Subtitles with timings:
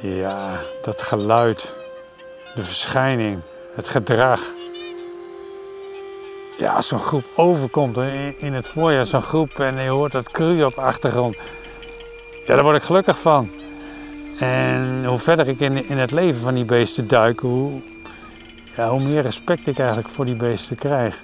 [0.00, 1.74] Ja, dat geluid,
[2.54, 3.38] de verschijning,
[3.74, 4.40] het gedrag.
[6.58, 7.96] Ja, als zo'n groep overkomt
[8.38, 11.36] in, het voorjaar, zo'n groep en je hoort dat kru op de achtergrond.
[12.46, 13.50] Ja, daar word ik gelukkig van.
[14.38, 17.82] En hoe verder ik in, in het leven van die beesten duik, hoe,
[18.76, 21.22] ja, hoe meer respect ik eigenlijk voor die beesten krijg.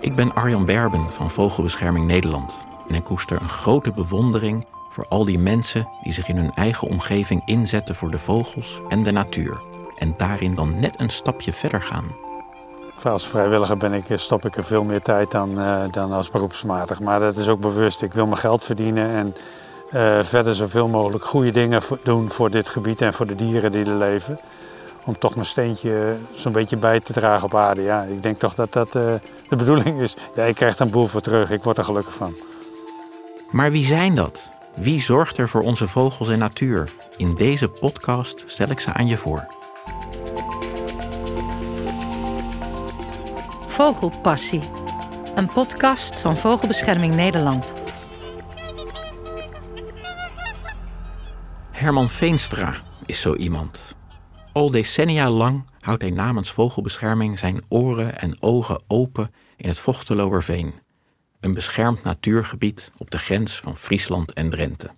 [0.00, 2.58] Ik ben Arjan Berben van Vogelbescherming Nederland.
[2.88, 4.66] En ik koester een grote bewondering
[4.96, 9.02] voor al die mensen die zich in hun eigen omgeving inzetten voor de vogels en
[9.02, 9.60] de natuur.
[9.98, 12.16] En daarin dan net een stapje verder gaan.
[13.02, 17.00] Als vrijwilliger ben ik, stop ik er veel meer tijd dan, uh, dan als beroepsmatig.
[17.00, 18.02] Maar dat is ook bewust.
[18.02, 19.34] Ik wil mijn geld verdienen en
[19.94, 23.84] uh, verder zoveel mogelijk goede dingen doen voor dit gebied en voor de dieren die
[23.84, 24.40] er leven.
[25.04, 27.82] Om toch mijn steentje zo'n beetje bij te dragen op aarde.
[27.82, 29.02] Ja, ik denk toch dat dat uh,
[29.48, 30.16] de bedoeling is.
[30.34, 31.50] Ja, ik krijg er een boel voor terug.
[31.50, 32.34] Ik word er gelukkig van.
[33.50, 34.54] Maar wie zijn dat?
[34.76, 36.92] Wie zorgt er voor onze vogels en natuur?
[37.16, 39.46] In deze podcast stel ik ze aan je voor.
[43.66, 44.60] Vogelpassie.
[45.34, 47.74] Een podcast van Vogelbescherming Nederland.
[51.70, 52.74] Herman Veenstra
[53.06, 53.94] is zo iemand.
[54.52, 60.74] Al decennia lang houdt hij namens Vogelbescherming zijn oren en ogen open in het Vochteloerveen,
[61.40, 64.90] een beschermd natuurgebied op de grens van Friesland en Drenthe.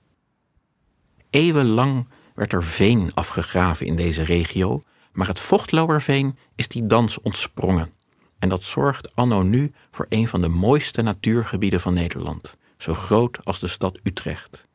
[1.30, 7.92] Eeuwenlang werd er veen afgegraven in deze regio, maar het Vochtloerveen is die dans ontsprongen.
[8.38, 13.44] En dat zorgt anno nu voor een van de mooiste natuurgebieden van Nederland, zo groot
[13.44, 14.66] als de stad Utrecht.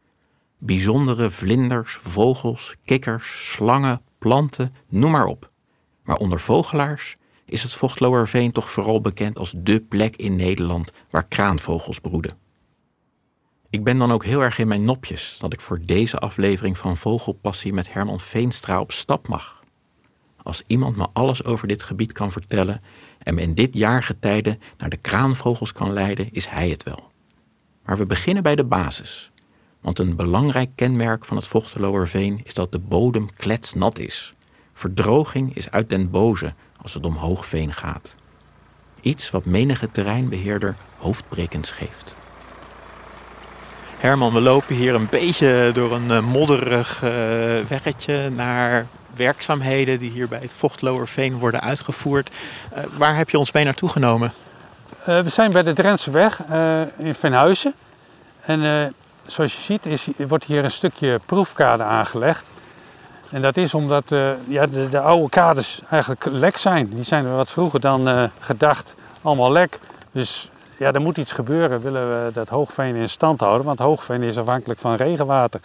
[0.58, 5.52] Bijzondere vlinders, vogels, kikkers, slangen, planten, noem maar op.
[6.04, 11.28] Maar onder vogelaars is het Vochtloerveen toch vooral bekend als dé plek in Nederland waar
[11.28, 12.38] kraanvogels broeden.
[13.70, 16.98] Ik ben dan ook heel erg in mijn nopjes dat ik voor deze aflevering van
[16.98, 19.64] Vogelpassie met Herman Veenstra op stap mag.
[20.44, 22.82] Als iemand me alles over dit gebied kan vertellen
[23.20, 27.12] en me in dit jaargetijde naar de kraanvogels kan leiden, is hij het wel.
[27.86, 29.32] Maar we beginnen bij de basis.
[29.82, 34.34] Want een belangrijk kenmerk van het Vochteloerveen is dat de bodem kletsnat is.
[34.74, 38.16] Verdroging is uit den boze als het om hoogveen gaat.
[39.02, 42.16] Iets wat menige terreinbeheerder hoofdbrekens geeft.
[43.98, 47.10] Herman, we lopen hier een beetje door een eh, modderig uh,
[47.68, 48.86] weggetje naar
[49.16, 52.30] werkzaamheden die hier bij het Vochtloerveen worden uitgevoerd.
[52.74, 54.34] Uh, waar heb je ons mee naartoe genomen?
[55.06, 57.74] We zijn bij de Drentseweg uh, in Venhuizen.
[58.46, 58.94] En
[59.26, 62.52] zoals je ziet is, wordt hier een stukje proefkade aangelegd.
[63.34, 64.10] En dat is omdat
[64.48, 66.90] ja, de, de, oude kades eigenlijk lek zijn.
[66.90, 69.80] Die zijn wat vroeger dan gedacht allemaal lek.
[70.12, 73.66] Dus ja, er moet iets gebeuren, willen we dat hoogveen in stand houden.
[73.66, 75.60] Want hoogveen is afhankelijk van regenwater.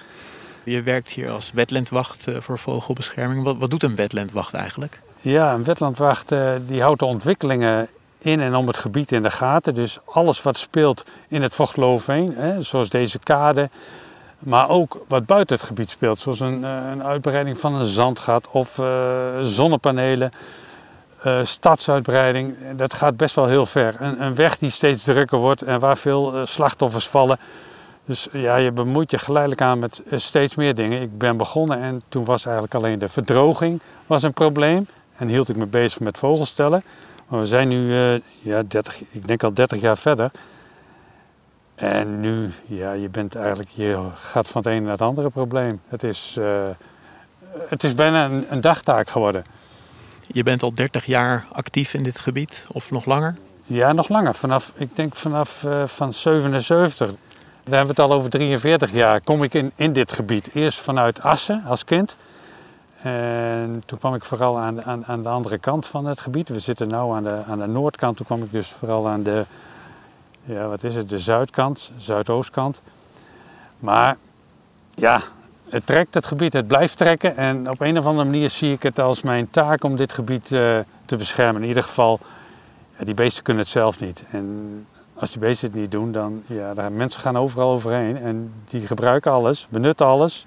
[0.64, 3.44] Je werkt hier als wetlandwacht voor vogelbescherming.
[3.44, 5.00] Wat, wat doet een wetlandwacht eigenlijk?
[5.20, 6.32] Ja, een wetlandwacht
[6.66, 9.74] die houdt de ontwikkelingen in en om het gebied in de gaten.
[9.74, 13.70] Dus alles wat speelt in het Vochtloofveen, zoals deze kade.
[14.38, 18.78] Maar ook wat buiten het gebied speelt, zoals een, een uitbreiding van een zandgat of
[18.78, 18.86] uh,
[19.42, 20.32] zonnepanelen.
[21.26, 23.94] Uh, stadsuitbreiding, dat gaat best wel heel ver.
[23.98, 27.38] Een, een, weg die steeds drukker wordt en waar veel slachtoffers vallen.
[28.04, 31.02] Dus ja, je bemoeit je geleidelijk aan met steeds meer dingen.
[31.02, 34.86] Ik ben begonnen en toen was eigenlijk alleen de verdroging was een probleem.
[35.16, 36.82] En hield ik me bezig met vogelstellen.
[37.28, 37.94] Maar we zijn nu,
[38.40, 40.30] ja, 30, ik denk al 30 jaar verder.
[41.78, 45.80] En nu, ja, je bent eigenlijk, je gaat van het ene naar het andere probleem.
[45.88, 46.62] Het is, uh,
[47.68, 49.44] het is bijna een, een, dagtaak geworden.
[50.26, 53.34] Je bent al 30 jaar actief in dit gebied, of nog langer?
[53.64, 54.34] Ja, nog langer.
[54.34, 57.06] Vanaf, ik denk vanaf uh, van 77.
[57.08, 59.20] Daar hebben we het al over 43 jaar.
[59.20, 60.50] Kom ik in, in dit gebied.
[60.54, 62.16] Eerst vanuit Assen als kind.
[63.02, 66.48] En toen kwam ik vooral aan, aan, aan de andere kant van het gebied.
[66.48, 68.16] We zitten nu aan de, aan de noordkant.
[68.16, 69.44] Toen kwam ik dus vooral aan de,
[70.48, 72.80] ja, wat is het, de zuidkant, zuidoostkant.
[73.80, 74.16] Maar
[74.94, 75.20] ja,
[75.68, 77.36] het trekt het gebied, het blijft trekken.
[77.36, 80.50] En op een of andere manier zie ik het als mijn taak om dit gebied
[80.50, 81.62] uh, te beschermen.
[81.62, 82.20] In ieder geval,
[82.98, 84.24] ja, die beesten kunnen het zelf niet.
[84.30, 88.16] En als die beesten het niet doen, dan ja, mensen gaan overal overheen.
[88.16, 90.46] En die gebruiken alles, benutten alles.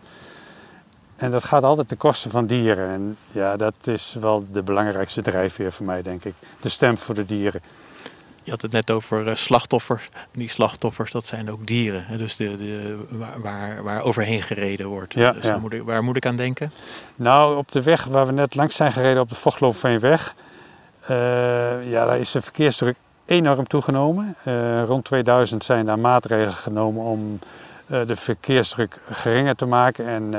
[1.15, 2.89] En dat gaat altijd ten koste van dieren.
[2.89, 6.33] En ja, dat is wel de belangrijkste drijfveer voor mij, denk ik.
[6.61, 7.61] De stem voor de dieren.
[8.43, 10.09] Je had het net over uh, slachtoffers.
[10.31, 12.05] Die slachtoffers, dat zijn ook dieren.
[12.05, 12.17] Hè?
[12.17, 12.97] Dus de, de,
[13.41, 15.13] waar, waar overheen gereden wordt.
[15.13, 15.57] Ja, dus ja.
[15.57, 16.71] Moet ik, waar moet ik aan denken?
[17.15, 20.35] Nou, op de weg waar we net langs zijn gereden, op de Vochtloopveenweg.
[21.03, 22.95] Uh, ja, daar is de verkeersdruk
[23.25, 24.35] enorm toegenomen.
[24.45, 27.39] Uh, rond 2000 zijn daar maatregelen genomen om
[27.87, 30.07] de verkeersdruk geringer te maken.
[30.07, 30.33] En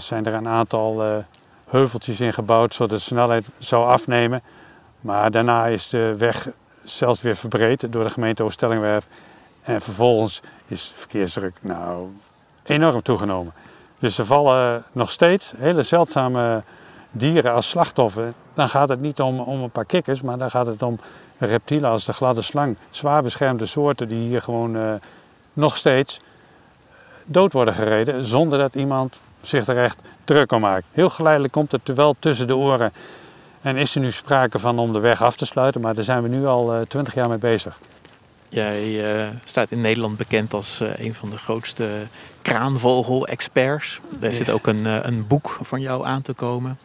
[0.00, 1.24] zijn er een aantal
[1.68, 4.42] heuveltjes in gebouwd zodat de snelheid zou afnemen.
[5.04, 6.48] Maar daarna is de weg
[6.84, 9.06] zelfs weer verbreed door de gemeente Oostellingwerf.
[9.62, 12.08] En vervolgens is de verkeersdruk nou
[12.62, 13.52] enorm toegenomen.
[13.98, 16.62] Dus er vallen nog steeds hele zeldzame
[17.10, 18.32] dieren als slachtoffer.
[18.54, 20.98] Dan gaat het niet om, om een paar kikkers, maar dan gaat het om
[21.38, 22.76] reptielen als de gladde slang.
[22.90, 24.92] Zwaar beschermde soorten die hier gewoon uh,
[25.52, 26.20] nog steeds
[27.24, 30.86] dood worden gereden zonder dat iemand zich er echt druk om maakt.
[30.92, 32.92] Heel geleidelijk komt het wel tussen de oren
[33.64, 36.22] en is er nu sprake van om de weg af te sluiten, maar daar zijn
[36.22, 37.78] we nu al eh, twintig jaar mee bezig.
[38.48, 41.88] Jij uh, staat in Nederland bekend als uh, een van de grootste
[42.42, 44.00] kraanvogel-experts.
[44.20, 46.78] Er zit ook een, uh, een boek van jou aan te komen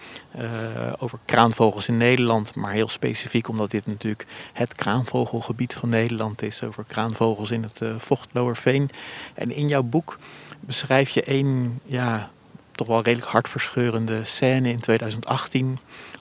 [1.00, 2.56] over kraanvogels in Nederland.
[2.56, 6.64] Maar heel specifiek omdat dit natuurlijk het kraanvogelgebied van Nederland is.
[6.64, 8.90] Over kraanvogels in het Vochtloerveen.
[9.34, 10.18] En in jouw boek
[10.60, 12.30] beschrijf je een ja,
[12.72, 15.80] toch wel redelijk hartverscheurende scène in 2018.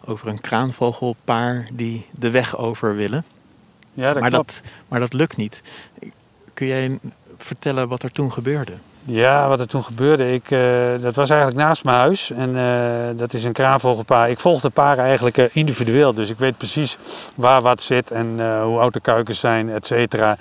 [0.09, 3.25] Over een kraanvogelpaar die de weg over willen.
[3.95, 4.61] Ja, dat maar, klopt.
[4.63, 5.63] dat, maar dat lukt niet.
[6.55, 6.99] Kun jij
[7.39, 8.73] vertellen wat er toen gebeurde?
[9.05, 10.61] Ja, wat er toen gebeurde, ik, uh,
[11.01, 12.31] dat was eigenlijk naast mijn huis.
[12.31, 14.31] En uh, dat is een kraanvogelpaar.
[14.31, 16.15] Ik volg de paren eigenlijk uh, individueel.
[16.15, 16.99] Dus ik weet precies
[17.35, 20.37] waar wat zit en hoe oud de kuikens zijn, et cetera.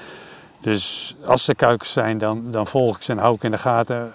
[0.60, 3.58] Dus als er kuikens zijn, dan, dan volg ik ze en hou ik in de
[3.58, 4.14] gaten.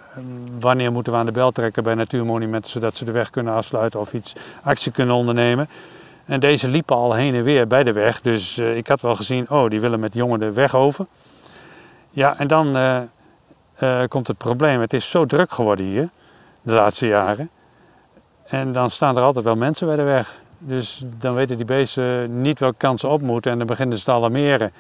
[0.61, 4.01] Wanneer moeten we aan de bel trekken bij natuurmonumenten, zodat ze de weg kunnen afsluiten
[4.01, 5.69] of iets actie kunnen ondernemen.
[6.25, 8.21] En deze liepen al heen en weer bij de weg.
[8.21, 11.07] Dus uh, ik had wel gezien, oh, die willen met jongen de weg over.
[12.11, 12.99] Ja, en dan uh,
[13.83, 14.81] uh, komt het probleem.
[14.81, 16.09] Het is zo druk geworden hier,
[16.63, 17.51] de laatste jaren.
[18.45, 20.41] En dan staan er altijd wel mensen bij de weg.
[20.59, 23.53] Dus dan weten die beesten niet welke kant ze op moeten.
[23.53, 24.73] En dan beginnen ze te alarmeren.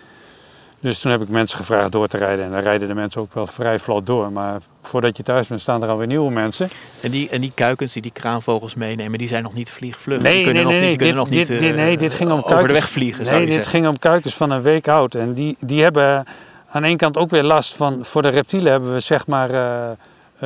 [0.82, 2.44] Dus toen heb ik mensen gevraagd door te rijden.
[2.44, 4.32] En dan rijden de mensen ook wel vrij vlot door.
[4.32, 6.68] Maar voordat je thuis bent, staan er alweer nieuwe mensen.
[7.00, 10.20] En die, en die kuikens die die kraanvogels meenemen, die zijn nog niet vliegvlug.
[10.20, 10.82] Nee, die kunnen nee, nee.
[10.82, 12.72] nog niet, die dit, kunnen nog dit, niet dit, nee, dit ging om over kuikens.
[12.72, 13.70] de weg vliegen, Nee, dit zeggen.
[13.70, 15.14] ging om kuikens van een week oud.
[15.14, 16.24] En die, die hebben
[16.70, 18.04] aan één kant ook weer last van...
[18.04, 19.90] Voor de reptielen hebben we zeg maar uh,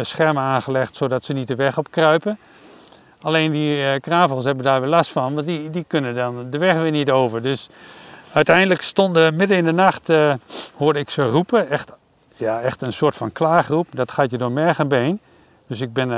[0.04, 2.38] schermen aangelegd, zodat ze niet de weg op kruipen.
[3.20, 6.58] Alleen die uh, kraanvogels hebben daar weer last van, want die, die kunnen dan de
[6.58, 7.42] weg weer niet over.
[7.42, 7.68] Dus
[8.36, 10.34] uiteindelijk stonden midden in de nacht, uh,
[10.76, 11.68] hoorde ik ze roepen.
[11.70, 11.92] Echt,
[12.36, 13.86] ja, echt een soort van klaagroep.
[13.90, 15.20] Dat gaat je door merg en been.
[15.66, 16.16] Dus ik ben uh,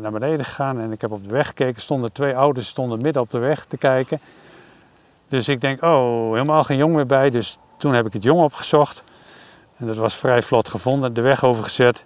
[0.00, 1.82] naar beneden gegaan en ik heb op de weg gekeken.
[1.82, 4.20] Stonden twee ouders stonden midden op de weg te kijken.
[5.28, 7.30] Dus ik denk, oh, helemaal geen jong meer bij.
[7.30, 9.02] Dus toen heb ik het jong opgezocht.
[9.76, 12.04] En dat was vrij vlot gevonden, de weg overgezet.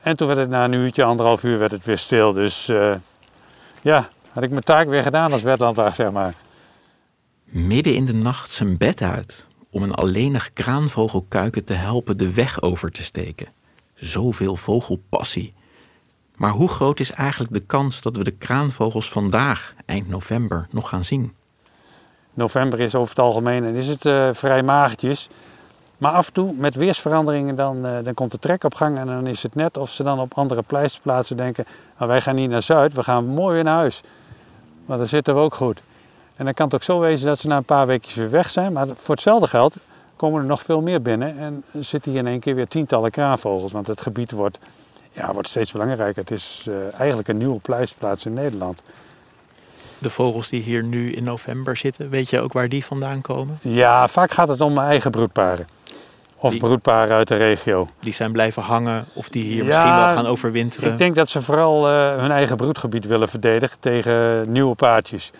[0.00, 2.32] En toen werd het na een uurtje, anderhalf uur, werd het weer stil.
[2.32, 2.92] Dus uh,
[3.82, 6.34] ja, had ik mijn taak weer gedaan als wetlandarts, zeg maar
[7.52, 12.62] midden in de nacht zijn bed uit om een alleenig kraanvogelkuiken te helpen de weg
[12.62, 13.48] over te steken.
[13.94, 15.54] Zoveel vogelpassie.
[16.36, 20.88] Maar hoe groot is eigenlijk de kans dat we de kraanvogels vandaag, eind november, nog
[20.88, 21.32] gaan zien?
[22.34, 25.28] November is over het algemeen en is het uh, vrij magertjes.
[25.98, 29.06] Maar af en toe met weersveranderingen dan, uh, dan komt de trek op gang en
[29.06, 31.64] dan is het net of ze dan op andere pleisterplaatsen denken,
[31.98, 34.02] nou, wij gaan niet naar Zuid, we gaan mooi weer naar huis.
[34.86, 35.82] Maar dan zitten we ook goed.
[36.36, 38.50] En dan kan het ook zo wezen dat ze na een paar weken weer weg
[38.50, 38.72] zijn.
[38.72, 39.76] Maar voor hetzelfde geld
[40.16, 41.38] komen er nog veel meer binnen.
[41.38, 43.72] En zitten hier in één keer weer tientallen kraanvogels.
[43.72, 44.58] Want het gebied wordt,
[45.12, 46.22] ja, wordt steeds belangrijker.
[46.22, 48.82] Het is uh, eigenlijk een nieuwe pleisterplaats in Nederland.
[49.98, 53.58] De vogels die hier nu in november zitten, weet je ook waar die vandaan komen?
[53.62, 55.66] Ja, vaak gaat het om mijn eigen broedparen.
[56.36, 57.88] Of Die- broedparen uit de regio.
[58.00, 60.92] Die zijn blijven hangen of die hier Ja, misschien wel gaan overwinteren?
[60.92, 65.30] Ik denk dat ze vooral eh, hun eigen broedgebied willen verdedigen tegen nieuwe paardjes.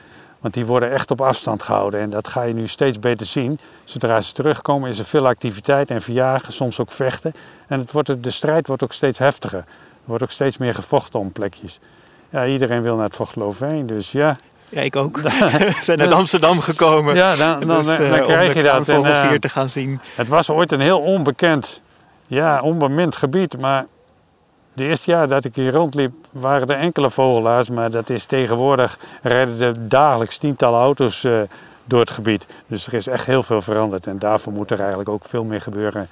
[0.43, 2.01] Want die worden echt op afstand gehouden.
[2.01, 3.59] En dat ga je nu steeds beter zien.
[3.85, 7.35] Zodra ze terugkomen is er veel activiteit en verjagen, soms ook vechten.
[7.67, 9.59] En het wordt, de strijd wordt ook steeds heftiger.
[9.59, 9.65] Er
[10.05, 11.81] wordt ook steeds meer gevochten om plekjes.
[12.31, 14.37] Ja, iedereen wil naar het Vochtloofveen, dus ja.
[14.69, 15.17] Ja, ik ook.
[15.21, 17.15] We zijn uit Amsterdam gekomen.
[17.15, 18.89] Ja, dan, dan, Dus, dan eh, krijg je dat.
[18.89, 20.01] En, eh, hier te gaan zien.
[20.15, 21.81] Het was ooit een heel onbekend,
[22.27, 23.59] ja, onbemind gebied.
[23.59, 23.87] Maar
[24.73, 27.71] de eerste jaar dat ik hier rondliep waren er enkele vogelaars.
[27.71, 31.41] Maar dat is tegenwoordig, rijden er dagelijks tientallen auto's eh,
[31.85, 32.47] door het gebied.
[32.67, 34.07] Dus er is echt heel veel veranderd.
[34.07, 36.09] En daarvoor moet er eigenlijk ook veel meer gebeuren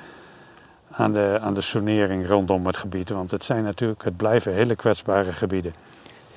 [0.90, 3.10] aan de, aan de sonering rondom het gebied.
[3.10, 5.74] Want het zijn natuurlijk, het blijven hele kwetsbare gebieden.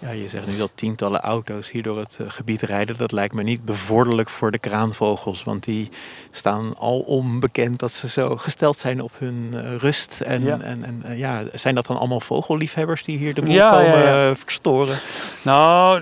[0.03, 2.97] Ja, je zegt nu dat tientallen auto's hier door het eh, gebied rijden.
[2.97, 5.43] Dat lijkt me niet bevorderlijk voor de kraanvogels.
[5.43, 5.89] Want die
[6.31, 10.21] staan al onbekend dat ze zo gesteld zijn op hun eh, rust.
[10.21, 10.59] En, Ja.
[10.59, 13.99] en, en eh, ja, zijn dat dan allemaal vogelliefhebbers die hier de boel Ja, komen
[13.99, 14.97] ja, verstoren?
[15.41, 16.01] Nou,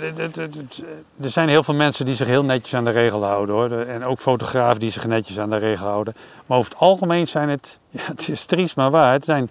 [1.21, 3.71] er zijn heel veel mensen die zich heel netjes aan de regel houden hoor.
[3.71, 6.13] En ook fotografen die zich netjes aan de regel houden.
[6.45, 9.49] Maar over het algemeen zijn het, het is triest maar waar, het zijn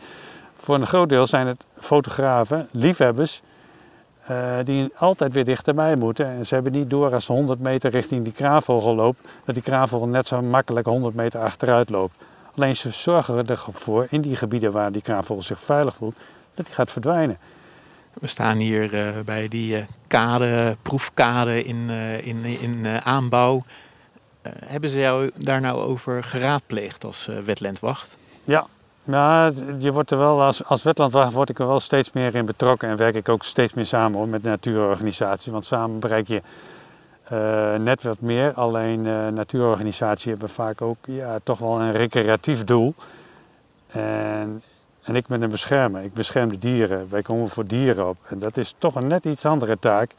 [0.57, 3.42] voor een groot deel zijn het fotografen, liefhebbers,
[4.31, 6.27] uh, die altijd weer dichterbij moeten.
[6.27, 9.65] En ze hebben niet door als ze 100 meter richting die kraanvogel loopt, dat die
[9.65, 12.15] kraanvogel net zo makkelijk 100 meter achteruit loopt.
[12.57, 16.17] Alleen ze zorgen ervoor, in die gebieden waar die kraanvogel zich veilig voelt,
[16.55, 17.39] dat die gaat verdwijnen.
[18.12, 23.65] We staan hier uh, bij die uh, kade, proefkade in, uh, in, in aanbouw.
[24.67, 28.17] hebben ze jou daar nou over geraadpleegd als wetlandwacht?
[28.45, 28.67] Ja,
[29.11, 32.88] ja, je wordt er wel als, als word ik er wel steeds meer in betrokken
[32.88, 35.52] en werk ik ook steeds meer samen hoor, met de natuurorganisatie.
[35.52, 36.43] Want samen bereik je
[37.79, 38.52] net wat meer.
[38.52, 39.02] Alleen
[39.35, 42.95] natuurorganisaties hebben vaak ook ja, toch wel een recreatief doel.
[43.87, 44.62] En
[45.02, 46.02] en ik ben een beschermer.
[46.02, 47.07] Ik bescherm de dieren.
[47.11, 48.17] Wij komen voor dieren op.
[48.29, 50.11] En dat is toch een net iets andere taak.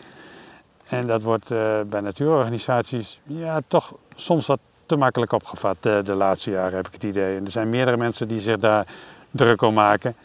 [0.88, 4.60] En dat wordt uh, bij natuurorganisaties ja, toch soms wat
[4.91, 7.38] te makkelijk opgevat uh, de laatste jaren, heb ik het idee.
[7.38, 8.86] En er zijn meerdere mensen die zich daar
[9.31, 10.15] druk om maken.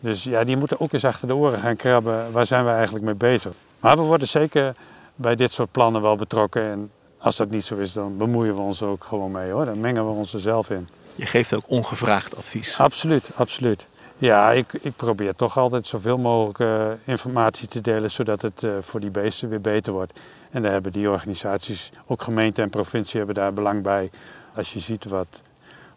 [0.00, 2.32] Dus ja, die moeten ook eens achter de oren gaan krabben.
[2.32, 3.52] Waar zijn we eigenlijk mee bezig?
[3.80, 4.74] Maar we worden zeker
[5.14, 6.62] bij dit soort plannen wel betrokken.
[6.62, 9.64] En als dat niet zo is, dan bemoeien we ons ook gewoon mee hoor.
[9.64, 10.88] Dan mengen we ons er zelf in.
[11.14, 12.78] Je geeft ook ongevraagd advies.
[12.78, 13.86] Absoluut, absoluut.
[14.18, 18.70] Ja, ik, ik probeer toch altijd zoveel mogelijk uh, informatie te delen, zodat het uh,
[18.80, 20.12] voor die beesten weer beter wordt.
[20.50, 24.10] En daar hebben die organisaties, ook gemeente en provincie, hebben daar belang bij.
[24.54, 25.42] Als je ziet wat,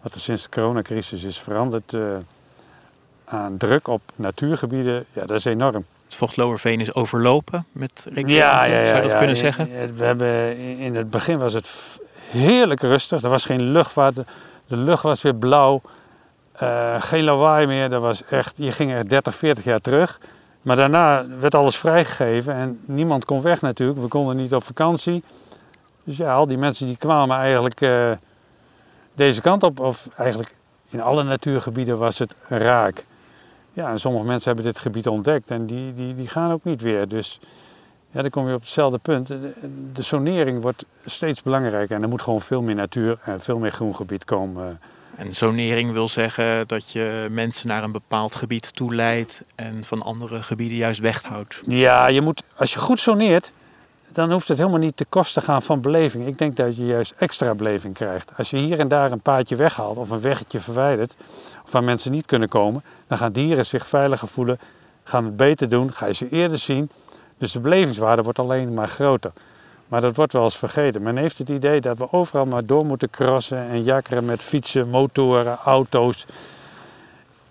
[0.02, 2.18] wat er sinds de coronacrisis is veranderd uh,
[3.26, 5.86] aan druk op natuurgebieden, ja, dat is enorm.
[6.06, 9.96] Het Vochtloerveen is overlopen met recreanten, ja, ja, ja, zou je dat kunnen zeggen?
[9.96, 14.16] We hebben, in het begin was het heerlijk rustig, er was geen luchtvaart,
[14.68, 15.82] de lucht was weer blauw.
[16.64, 20.20] Uh, geen lawaai meer, dat was echt, je ging er 30, 40 jaar terug.
[20.62, 24.00] Maar daarna werd alles vrijgegeven en niemand kon weg natuurlijk.
[24.00, 25.24] We konden niet op vakantie.
[26.04, 28.12] Dus ja, al die mensen die kwamen eigenlijk uh,
[29.14, 29.80] deze kant op.
[29.80, 30.54] Of eigenlijk
[30.90, 33.06] in alle natuurgebieden was het raak.
[33.74, 36.82] Ja, en sommige mensen hebben dit gebied ontdekt en die, die, die gaan ook niet
[36.82, 37.08] weer.
[37.08, 37.40] Dus
[38.12, 39.28] ja, dan kom je op hetzelfde punt.
[39.28, 39.54] De,
[39.94, 43.72] de sonering wordt steeds belangrijker en er moet gewoon veel meer natuur en veel meer
[43.72, 44.80] groengebied komen.
[45.22, 50.44] En zonering wil zeggen dat je mensen naar een bepaald gebied toeleidt en van andere
[50.44, 51.62] gebieden juist weghoudt.
[51.68, 53.52] Ja, je moet, als je goed zoneert,
[54.08, 56.28] dan hoeft het helemaal niet te kosten gaan van beleving.
[56.28, 58.32] Ik denk dat je juist extra beleving krijgt.
[58.38, 61.16] Als je hier en daar een paadje weghaalt of een weggetje verwijdert,
[61.64, 64.60] of waar mensen niet kunnen komen, dan gaan dieren zich veiliger voelen,
[65.04, 66.90] gaan het beter doen, ga je ze eerder zien.
[67.38, 69.32] Dus de belevingswaarde wordt alleen maar groter.
[69.92, 71.02] Maar dat wordt wel eens vergeten.
[71.02, 74.90] Men heeft het idee dat we overal maar door moeten crossen en jakkeren met fietsen,
[74.90, 76.26] motoren, auto's.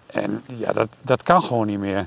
[0.06, 2.06] En ja, dat, dat kan gewoon niet meer.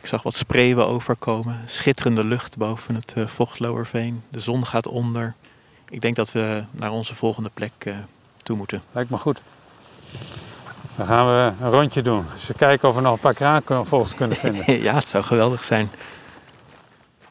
[0.00, 1.60] Ik zag wat spreeuwen overkomen.
[1.66, 4.22] Schitterende lucht boven het uh, Vochtloerveen.
[4.28, 5.34] De zon gaat onder.
[5.88, 7.94] Ik denk dat we naar onze volgende plek uh,
[8.42, 8.82] toe moeten.
[8.92, 9.40] Lijkt me goed.
[10.96, 12.24] Dan gaan we een rondje doen.
[12.32, 14.82] Dus kijken of we nog een paar kraanvogels kunnen vinden.
[14.82, 15.90] ja, het zou geweldig zijn.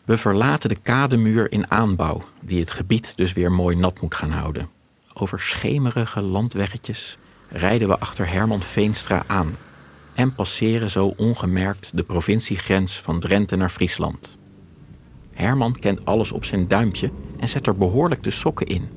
[0.10, 4.32] We verlaten de kademuur in aanbouw, die het gebied dus weer mooi nat moet gaan
[4.32, 4.70] houden.
[5.14, 7.18] Over schemerige landweggetjes
[7.50, 9.56] rijden we achter Herman Veenstra aan
[10.14, 14.38] en passeren zo ongemerkt de provinciegrens van Drenthe naar Friesland.
[15.34, 18.90] Herman kent alles op zijn duimpje en zet er behoorlijk de sokken in.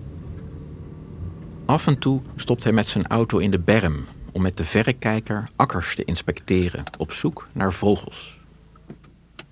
[1.64, 5.48] Af en toe stopt hij met zijn auto in de berm om met de verrekijker
[5.56, 8.40] akkers te inspecteren op zoek naar vogels.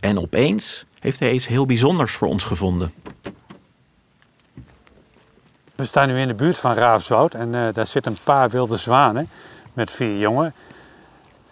[0.01, 2.93] En opeens heeft hij iets heel bijzonders voor ons gevonden.
[5.75, 8.77] We staan nu in de buurt van Raafswoud en uh, daar zitten een paar wilde
[8.77, 9.29] zwanen
[9.73, 10.55] met vier jongen.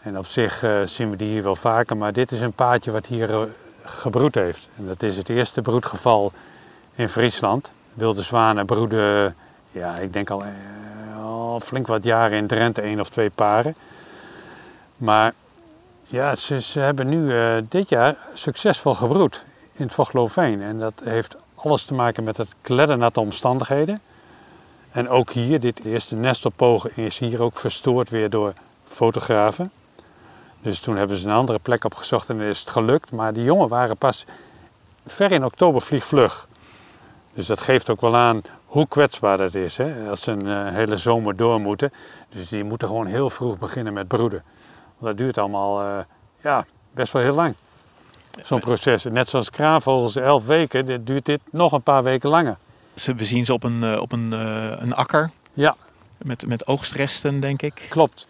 [0.02, 2.90] En op zich uh, zien we die hier wel vaker, maar dit is een paardje
[2.90, 3.40] wat hier uh,
[3.84, 4.68] gebroed heeft.
[4.76, 6.32] En dat is het eerste broedgeval
[6.94, 7.70] in Friesland.
[7.94, 9.36] Wilde zwanen broeden,
[9.70, 10.44] ja, ik denk al,
[11.22, 13.74] al flink wat jaren in Drenthe, één of twee paren.
[14.96, 15.32] Maar
[16.10, 20.62] ja, ze, hebben nu uh, dit jaar succesvol gebroed in het Vochtlooveen.
[20.62, 24.00] En dat heeft alles te maken met het kleddernatte omstandigheden.
[24.90, 28.52] En ook hier, dit eerste nestelpogen is hier ook verstoord weer door
[28.84, 29.70] fotografen.
[30.62, 33.12] Dus toen hebben ze een andere plek opgezocht en is het gelukt.
[33.12, 34.24] Maar die jongen waren pas
[35.06, 36.48] ver in oktober vliegvlug.
[37.34, 39.76] Dus dat geeft ook wel aan hoe kwetsbaar dat is.
[39.76, 40.08] Hè?
[40.10, 41.92] Als ze een uh, hele zomer door moeten.
[42.28, 44.42] Dus die moeten gewoon heel vroeg beginnen met broeden
[45.00, 45.98] dat duurt allemaal uh,
[46.42, 47.54] ja, best wel heel lang.
[48.42, 49.04] Zo'n proces.
[49.04, 52.56] Net zoals kraanvogels elf weken, dit duurt dit nog een paar weken langer.
[53.16, 55.30] We zien ze op een, eh, op een, uh, een akker.
[55.52, 55.76] Ja.
[56.16, 57.86] Met, met oogstresten, denk ik.
[57.88, 58.28] Klopt.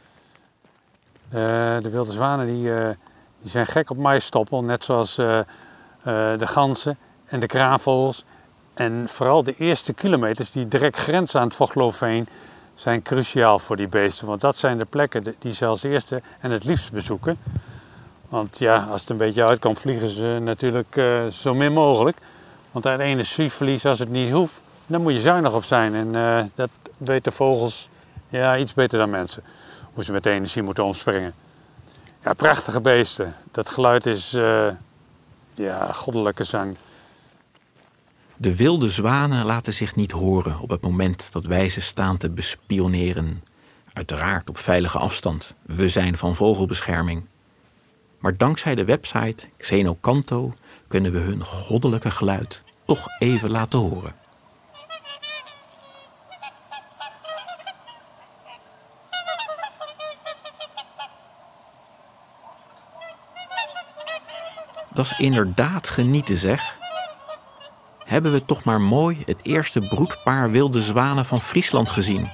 [1.30, 2.62] de wilde zwanen die,
[3.42, 8.24] die zijn gek op maïsstoppel, net zoals de ganzen en de kraanvogels.
[8.74, 12.28] En vooral de eerste kilometers die direct grenzen aan het Vochtloofveen,
[12.78, 14.26] zijn cruciaal voor die beesten.
[14.26, 17.38] Want dat zijn de plekken die ze als eerste en het liefst bezoeken.
[18.28, 22.16] Want ja, als het een beetje uitkomt, vliegen ze natuurlijk uh, zo min mogelijk.
[22.72, 25.94] Want uit energieverlies, als het niet hoeft, dan moet je zuinig op zijn.
[25.94, 27.88] En uh, dat weten vogels
[28.28, 29.42] ja, iets beter dan mensen.
[29.94, 31.34] Hoe ze met energie moeten omspringen.
[32.24, 33.36] Ja, prachtige beesten.
[33.50, 34.66] Dat geluid is uh,
[35.54, 36.76] ja, goddelijke zang.
[38.40, 42.30] De wilde zwanen laten zich niet horen op het moment dat wij ze staan te
[42.30, 43.42] bespioneren.
[43.92, 45.54] Uiteraard op veilige afstand.
[45.62, 47.26] We zijn van vogelbescherming.
[48.18, 50.54] Maar dankzij de website Xenocanto
[50.88, 54.14] kunnen we hun goddelijke geluid toch even laten horen.
[64.94, 66.77] Dat is inderdaad genieten, zeg.
[68.08, 72.30] Hebben we toch maar mooi het eerste broedpaar wilde zwanen van Friesland gezien.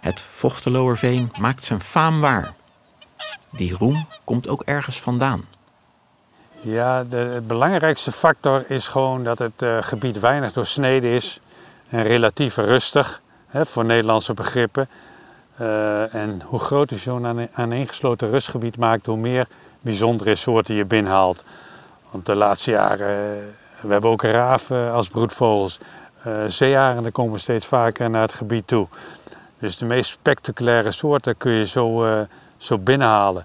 [0.00, 2.54] Het Vochteloerveen maakt zijn faam waar.
[3.50, 5.44] Die roem komt ook ergens vandaan.
[6.60, 11.40] Ja, de, belangrijkste factor is gewoon dat het uh, gebied weinig doorsneden is
[11.88, 14.88] en relatief rustig hè, voor Nederlandse begrippen.
[15.60, 19.46] Uh, en hoe groter zo'n aaneengesloten rustgebied maakt, hoe meer
[19.80, 21.44] bijzondere soorten je binnenhaalt.
[22.10, 25.78] Want de laatste jaren, we hebben ook raven als broedvogels.
[26.46, 28.88] zeearenden komen steeds vaker naar het gebied toe.
[29.58, 32.06] Dus de meest spectaculaire soorten kun je zo,
[32.56, 33.44] zo binnenhalen.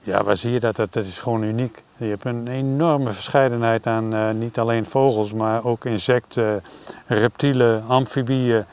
[0.00, 0.76] Ja, waar zie je dat?
[0.76, 1.82] Dat is gewoon uniek.
[1.96, 6.62] Je hebt een enorme verscheidenheid aan uh, niet alleen vogels, maar ook insecten,
[7.06, 8.64] reptielen, amfibieën.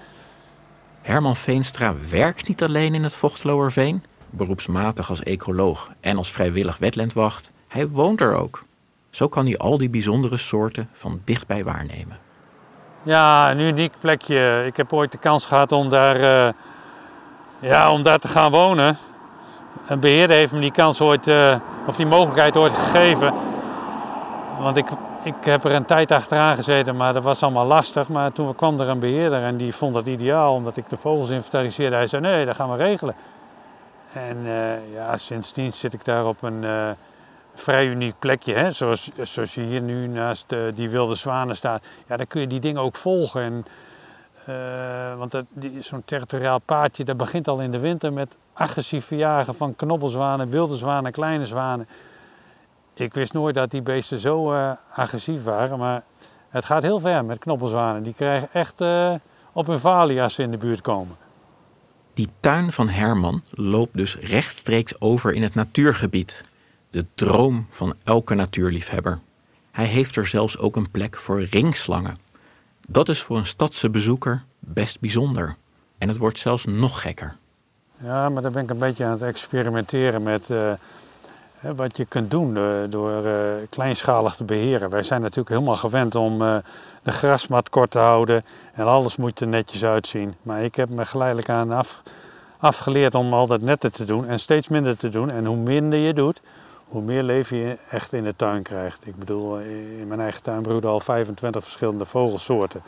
[1.01, 7.51] Herman Veenstra werkt niet alleen in het Vochtloerveen, beroepsmatig als ecoloog en als vrijwillig wetlandwacht.
[7.67, 8.63] Hij woont er ook.
[9.11, 12.17] Zo kan hij al die bijzondere soorten van dichtbij waarnemen.
[13.03, 14.63] Ja, een uniek plekje.
[14.65, 16.53] Ik heb ooit de kans gehad om daar, uh,
[17.59, 18.97] ja, om daar te gaan wonen
[19.87, 21.55] een beheerder heeft me die kans ooit, uh,
[21.87, 23.33] of die mogelijkheid ooit gegeven.
[24.59, 24.85] Want ik,
[25.23, 28.09] ik heb er een tijd achteraan gezeten, maar dat was allemaal lastig.
[28.09, 31.29] Maar toen kwam er een beheerder en die vond dat ideaal, omdat ik de vogels
[31.29, 31.95] inventariseerde.
[31.95, 33.15] Hij zei, nee, dat gaan we regelen.
[34.13, 36.63] En uh, ja, sindsdien zit ik daar op een
[37.61, 38.53] vrij uniek plekje.
[38.53, 38.71] Hè?
[38.71, 41.83] Zoals, zoals je hier nu naast die wilde zwanen staat.
[42.07, 43.41] Ja, dan kun je die dingen ook volgen.
[43.41, 43.65] En,
[45.17, 45.43] want
[45.79, 50.77] zo'n territoriaal paadje, dat begint al in de winter met agressief verjagen van knobbelzwanen, wilde
[50.77, 51.87] zwanen, kleine zwanen.
[52.93, 56.03] Ik wist nooit dat die beesten zo uh, agressief waren, maar
[56.49, 58.03] het gaat heel ver met knobbelzwanen.
[58.03, 59.13] Die krijgen echt uh,
[59.51, 61.15] op hun valie als ze in de buurt komen.
[62.13, 66.43] Die tuin van Herman loopt dus rechtstreeks over in het natuurgebied.
[66.91, 69.19] De droom van elke natuurliefhebber.
[69.71, 72.17] Hij heeft er zelfs ook een plek voor ringslangen.
[72.87, 75.55] Dat is voor een stadse bezoeker best bijzonder.
[75.97, 77.35] En het wordt zelfs nog gekker.
[78.03, 80.71] Ja, maar daar ben ik een beetje aan het experimenteren met uh,
[81.59, 83.33] wat je kunt doen uh, door uh,
[83.69, 84.89] kleinschalig te beheren.
[84.89, 86.39] Wij zijn natuurlijk helemaal gewend om
[87.03, 90.35] de grasmat kort te houden en alles moet er netjes uitzien.
[90.41, 92.01] Maar ik heb me geleidelijk aan af,
[92.57, 95.29] afgeleerd om al dat netter te doen en steeds minder te doen.
[95.29, 96.41] En hoe minder je doet,
[96.91, 99.07] hoe meer leven je echt in de tuin krijgt.
[99.07, 99.57] Ik bedoel,
[99.99, 102.81] in mijn eigen tuin broeden al 25 verschillende vogelsoorten.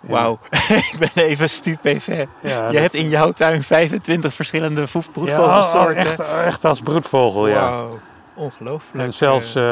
[0.00, 0.38] Wauw,
[0.92, 2.28] ik ben even stupefait.
[2.40, 5.94] Ja, je hebt in jouw tuin 25 verschillende broedvogelsoorten.
[5.94, 7.70] Ja, echt, echt als broedvogel, ja.
[7.70, 7.98] Wauw,
[8.34, 9.04] ongelooflijk.
[9.04, 9.62] En zelfs uh,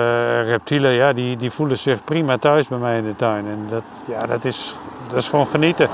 [0.48, 3.46] reptielen, ja, die, die voelen zich prima thuis bij mij in de tuin.
[3.46, 4.74] En dat, ja, dat, is,
[5.08, 5.88] dat is gewoon genieten.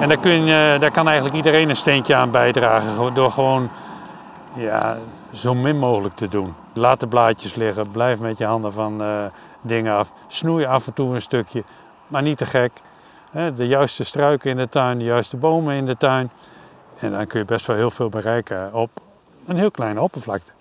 [0.00, 3.14] En daar, kun je, daar kan eigenlijk iedereen een steentje aan bijdragen.
[3.14, 3.70] Door gewoon
[4.58, 4.98] ja,
[5.32, 6.54] zo min mogelijk te doen.
[6.74, 9.24] Laat de blaadjes liggen, blijf met je handen van uh,
[9.60, 10.12] dingen af.
[10.26, 11.64] Snoei af en toe een stukje,
[12.06, 12.70] maar niet te gek
[13.54, 16.30] de juiste struiken in de tuin, de juiste bomen in de tuin.
[16.98, 18.90] En dan kun je best wel heel veel bereiken op
[19.46, 20.52] een heel kleine oppervlakte.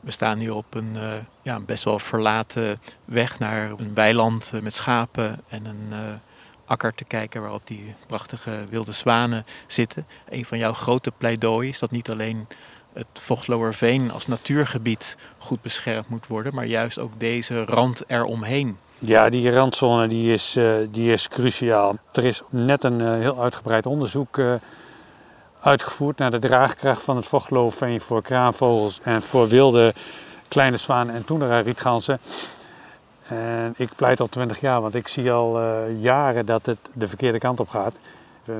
[0.00, 1.02] We staan hier op een uh,
[1.42, 5.92] ja, best wel verlaten weg naar een weiland met schapen en een
[6.64, 10.06] akker te kijken waarop die prachtige wilde zwanen zitten.
[10.28, 12.46] Een van jouw grote pleidooien is dat niet alleen
[12.92, 18.78] het Vochtloerveen als natuurgebied goed beschermd moet worden, maar juist ook deze rand eromheen.
[18.98, 21.96] Ja, die randzone die is, uh, die is cruciaal.
[22.12, 24.52] Er is net een uh, heel uitgebreid onderzoek uh,
[25.60, 29.94] uitgevoerd naar de draagkracht van het vochtloofveen voor kraanvogels en voor wilde
[30.48, 32.18] kleine zwanen en toenera rietganzen.
[33.28, 37.38] En ik pleit al twintig jaar, want ik zie al jaren dat het de verkeerde
[37.38, 37.94] kant op gaat.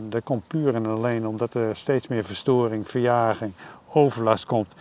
[0.00, 3.52] dat komt puur en alleen omdat er steeds meer verstoring, verjaging,
[3.92, 4.74] overlast komt.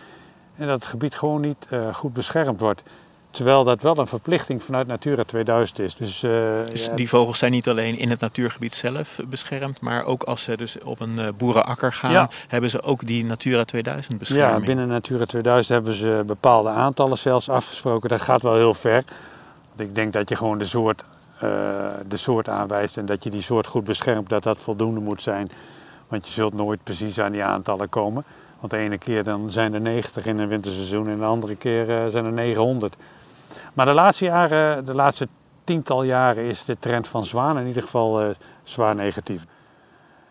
[0.56, 2.82] En dat het gebied gewoon niet goed beschermd wordt.
[3.30, 5.94] Terwijl dat wel een verplichting vanuit Natura 2000 is.
[5.94, 6.30] Dus, uh,
[6.70, 10.42] dus ja, die vogels zijn niet alleen in het natuurgebied zelf beschermd, maar ook als
[10.42, 12.28] ze dus op een uh, boerenakker gaan, ja.
[12.48, 14.60] hebben ze ook die Natura 2000 bescherming.
[14.60, 18.08] Ja, binnen Natura 2000 hebben ze bepaalde aantallen zelfs afgesproken.
[18.08, 19.04] Dat gaat wel heel ver.
[19.74, 21.40] Want ik denk dat je gewoon de soort, uh,
[22.08, 25.50] de soort aanwijst en dat je die soort goed beschermt, dat dat voldoende moet zijn.
[26.08, 28.24] Want je zult nooit precies aan die aantallen komen.
[28.60, 32.10] Want de ene keer dan zijn er 90 in een winterseizoen en de andere keer
[32.10, 32.96] zijn er 900.
[33.74, 35.28] Maar de laatste jaren, de laatste
[35.68, 38.28] tiental jaren is de trend van zwaan in ieder geval uh,
[38.62, 39.46] zwaar negatief.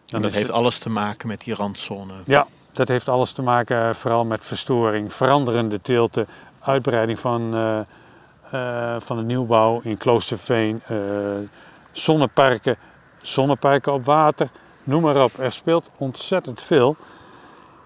[0.09, 2.13] En dat heeft alles te maken met die randzone?
[2.25, 6.27] Ja, dat heeft alles te maken uh, vooral met verstoring, veranderende teelten,
[6.59, 7.79] uitbreiding van, uh,
[8.97, 10.81] van de nieuwbouw in Kloosterveen,
[11.91, 12.77] zonneparken,
[13.21, 14.49] zonneparken op water,
[14.83, 15.39] noem maar op.
[15.39, 16.95] Er speelt ontzettend veel.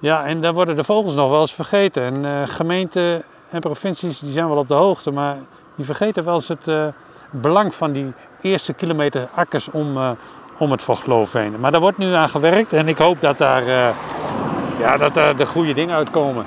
[0.01, 2.25] Ja, en daar worden de vogels nog wel eens vergeten.
[2.25, 5.37] En gemeenten en provincies die zijn wel op de hoogte, maar
[5.75, 6.85] die vergeten wel eens het uh,
[7.29, 10.09] belang van die eerste kilometer akkers om, uh,
[10.57, 11.59] om het vochtloof heen.
[11.59, 13.63] Maar daar wordt nu aan gewerkt en ik hoop dat daar,
[14.79, 16.45] ja, dat daar de goede dingen uitkomen.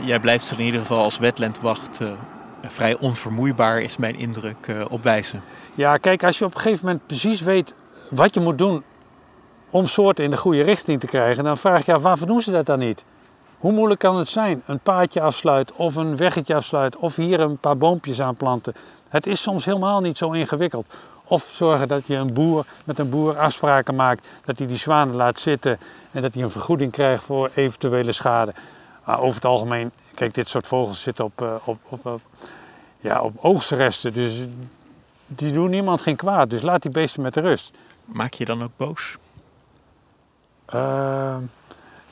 [0.00, 2.00] Jij blijft er in ieder geval als wetlandwacht
[2.66, 5.42] vrij onvermoeibaar, is mijn indruk, op wijzen.
[5.74, 7.74] Ja, kijk, als je op een gegeven moment precies weet
[8.10, 8.82] wat je moet doen
[9.70, 12.50] om soorten in de goede richting te krijgen, dan vraag je af, waarvoor doen ze
[12.50, 13.04] dat dan niet?
[13.58, 14.62] Hoe moeilijk kan het zijn?
[14.66, 18.74] Een paadje afsluiten of een weggetje afsluiten of hier een paar boompjes aanplanten.
[19.08, 20.86] Het is soms helemaal niet zo ingewikkeld.
[21.24, 25.14] Of zorgen dat je een boer met een boer afspraken maakt dat hij die zwanen
[25.14, 25.78] laat zitten
[26.10, 28.54] en dat hij een vergoeding krijgt voor eventuele schade.
[29.04, 32.20] Maar over het algemeen, kijk, dit soort vogels zitten op, uh, op, op, op,
[33.00, 34.12] ja, op oogstresten.
[34.12, 34.40] Dus
[35.26, 36.50] die doen niemand geen kwaad.
[36.50, 37.72] Dus laat die beesten met rust.
[38.04, 39.16] Maak je dan ook boos?
[40.74, 41.36] Uh,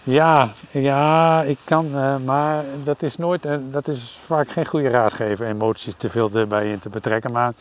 [0.02, 4.88] ja, ja, ik kan, uh, maar dat is nooit, uh, dat is vaak geen goede
[4.88, 7.32] raadgever, emoties te veel erbij in te betrekken.
[7.32, 7.52] Maar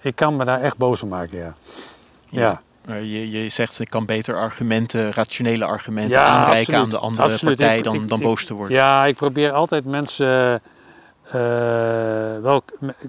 [0.00, 1.54] ik kan me daar echt boos om maken, ja.
[2.28, 2.60] ja.
[2.86, 7.56] Je, je zegt, ik kan beter argumenten, rationele argumenten ja, aanreiken aan de andere absoluut.
[7.56, 8.76] partij dan, ik, dan boos te worden.
[8.76, 10.62] Ja, ik probeer altijd mensen
[12.42, 12.62] wel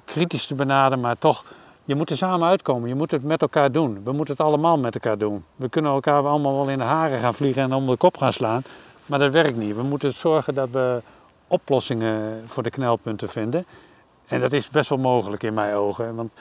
[0.06, 1.46] kritisch te benaderen, maar toch,
[1.92, 2.90] je moet er samen uitkomen.
[2.90, 4.02] Je moet het met elkaar doen.
[4.04, 5.44] We moeten het allemaal met elkaar doen.
[5.56, 8.34] We kunnen elkaar allemaal wel in de haren gaan vliegen en om de kop gaan
[8.34, 8.64] slaan.
[9.06, 9.76] Maar dat werkt niet.
[9.76, 11.02] We moeten zorgen dat we
[11.48, 13.66] oplossingen voor de knelpunten vinden.
[14.28, 16.16] En dat is best wel mogelijk in mijn ogen.
[16.16, 16.34] Want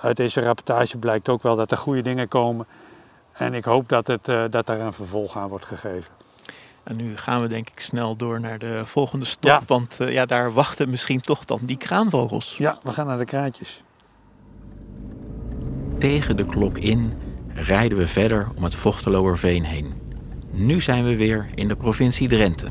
[0.00, 2.66] uit deze rapportage blijkt ook wel dat er goede dingen komen.
[3.32, 6.12] En ik hoop dat, het, uh, dat daar een vervolg aan wordt gegeven.
[6.82, 9.50] En nu gaan we denk ik snel door naar de volgende stop.
[9.50, 9.60] Ja.
[9.66, 12.56] Want uh, ja, daar wachten misschien toch dan die kraanvogels.
[12.56, 13.82] Ja, we gaan naar de kraantjes.
[15.98, 17.12] Tegen de klok in
[17.48, 19.92] rijden we verder om het Vochteloerveen heen.
[20.50, 22.66] Nu zijn we weer in de provincie Drenthe.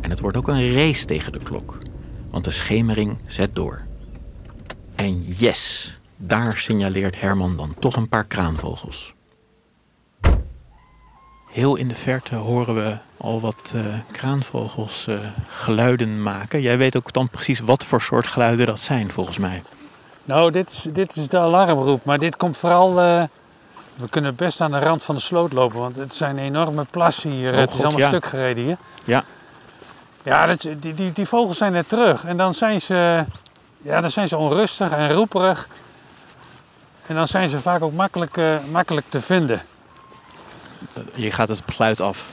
[0.00, 1.78] En het wordt ook een race tegen de klok,
[2.30, 3.82] want de schemering zet door.
[4.94, 9.14] En yes, daar signaleert Herman dan toch een paar kraanvogels.
[11.50, 16.60] Heel in de verte horen we al wat uh, kraanvogels uh, geluiden maken.
[16.60, 19.62] Jij weet ook dan precies wat voor soort geluiden dat zijn, volgens mij.
[20.28, 23.22] Nou, dit is, dit is de alarmroep, maar dit komt vooral uh,
[23.94, 27.30] we kunnen best aan de rand van de sloot lopen, want het zijn enorme plassen
[27.30, 27.52] hier.
[27.52, 28.76] Oh, het is allemaal stuk gereden hier.
[29.04, 29.24] Ja.
[30.22, 32.24] Ja, dat, die, die, die vogels zijn net terug.
[32.24, 33.24] En dan zijn ze,
[33.82, 35.68] ja, dan zijn ze onrustig en roeperig.
[37.06, 39.62] En dan zijn ze vaak ook makkelijk, uh, makkelijk te vinden.
[41.14, 42.32] Je gaat het geluid af.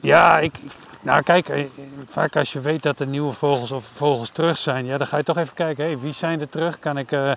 [0.00, 0.54] Ja, ik,
[1.00, 1.64] nou kijk, eh,
[2.06, 5.16] vaak als je weet dat er nieuwe vogels of vogels terug zijn, ja, dan ga
[5.16, 6.78] je toch even kijken, hey, wie zijn er terug?
[6.78, 7.32] Kan ik, uh,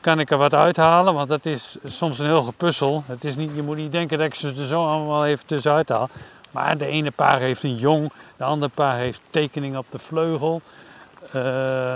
[0.00, 3.02] kan ik er wat uithalen, want dat is soms een heel gepuzzel.
[3.06, 5.88] Het is niet, je moet niet denken dat ik ze er zo allemaal even tussenuit
[5.88, 6.08] haal.
[6.50, 10.62] Maar de ene paar heeft een jong, de andere paar heeft tekeningen op de vleugel.
[11.34, 11.94] Uh,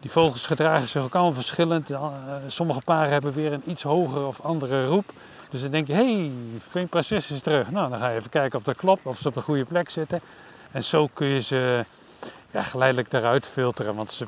[0.00, 1.90] die vogels gedragen zich ook allemaal verschillend.
[1.90, 2.06] Uh,
[2.46, 5.12] sommige paren hebben weer een iets hogere of andere roep.
[5.50, 6.30] Dus dan denk je, hé, hey,
[6.68, 7.70] veenprinses is terug.
[7.70, 9.90] Nou, dan ga je even kijken of dat klopt, of ze op de goede plek
[9.90, 10.20] zitten.
[10.70, 11.84] En zo kun je ze
[12.50, 13.94] ja, geleidelijk eruit filteren.
[13.94, 14.26] Want ze,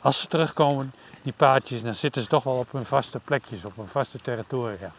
[0.00, 3.76] als ze terugkomen, die paadjes, dan zitten ze toch wel op hun vaste plekjes, op
[3.76, 4.92] hun vaste territoria.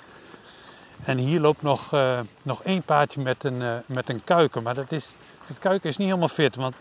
[1.04, 4.64] En hier loopt nog, uh, nog één paadje met een, uh, met een kuiken.
[4.64, 5.16] Maar dat is,
[5.48, 6.76] het kuiken is niet helemaal fit, want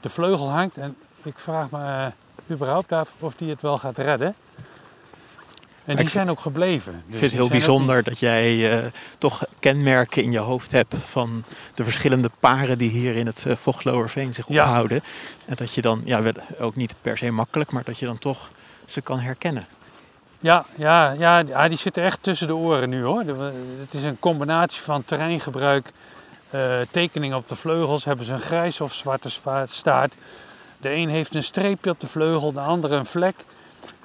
[0.00, 0.78] de vleugel hangt.
[0.78, 2.06] En ik vraag me uh,
[2.50, 4.34] überhaupt af of die het wel gaat redden.
[5.84, 6.92] En die zijn ook gebleven.
[6.92, 8.84] Dus ik vind het heel bijzonder dat jij uh,
[9.18, 11.44] toch kenmerken in je hoofd hebt van
[11.74, 15.02] de verschillende paren die hier in het uh, Vochtloerveen zich ophouden.
[15.46, 16.22] En dat je dan, ja,
[16.60, 18.50] ook niet per se makkelijk, maar dat je dan toch
[18.86, 19.66] ze kan herkennen.
[20.40, 23.22] Ja, ja, ja, die zitten echt tussen de oren nu hoor.
[23.80, 25.92] Het is een combinatie van terreingebruik,
[26.54, 29.28] uh, tekening op de vleugels, hebben ze een grijs of zwarte
[29.68, 30.14] staart.
[30.80, 33.34] De een heeft een streepje op de vleugel, de andere een vlek.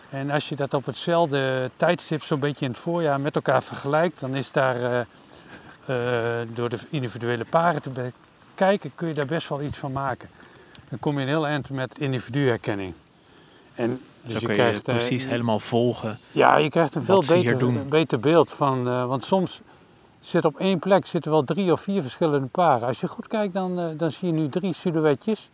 [0.10, 4.20] En als je dat op hetzelfde tijdstip zo'n beetje in het voorjaar met elkaar vergelijkt,
[4.20, 9.50] dan is daar eh, eh, door de individuele paren te bekijken, kun je daar best
[9.50, 10.30] wel iets van maken.
[10.90, 12.94] Dan kom je een heel eind met individuherkenning.
[13.76, 16.20] En dus Zo je, kun je krijgt, precies helemaal volgen.
[16.32, 18.84] Ja, je krijgt een veel beter, beter beeld van.
[19.08, 19.62] want soms
[20.20, 22.88] zit op één plek zitten wel drie of vier verschillende paren.
[22.88, 25.50] Als je goed kijkt, dan, dan zie je nu drie silhouetjes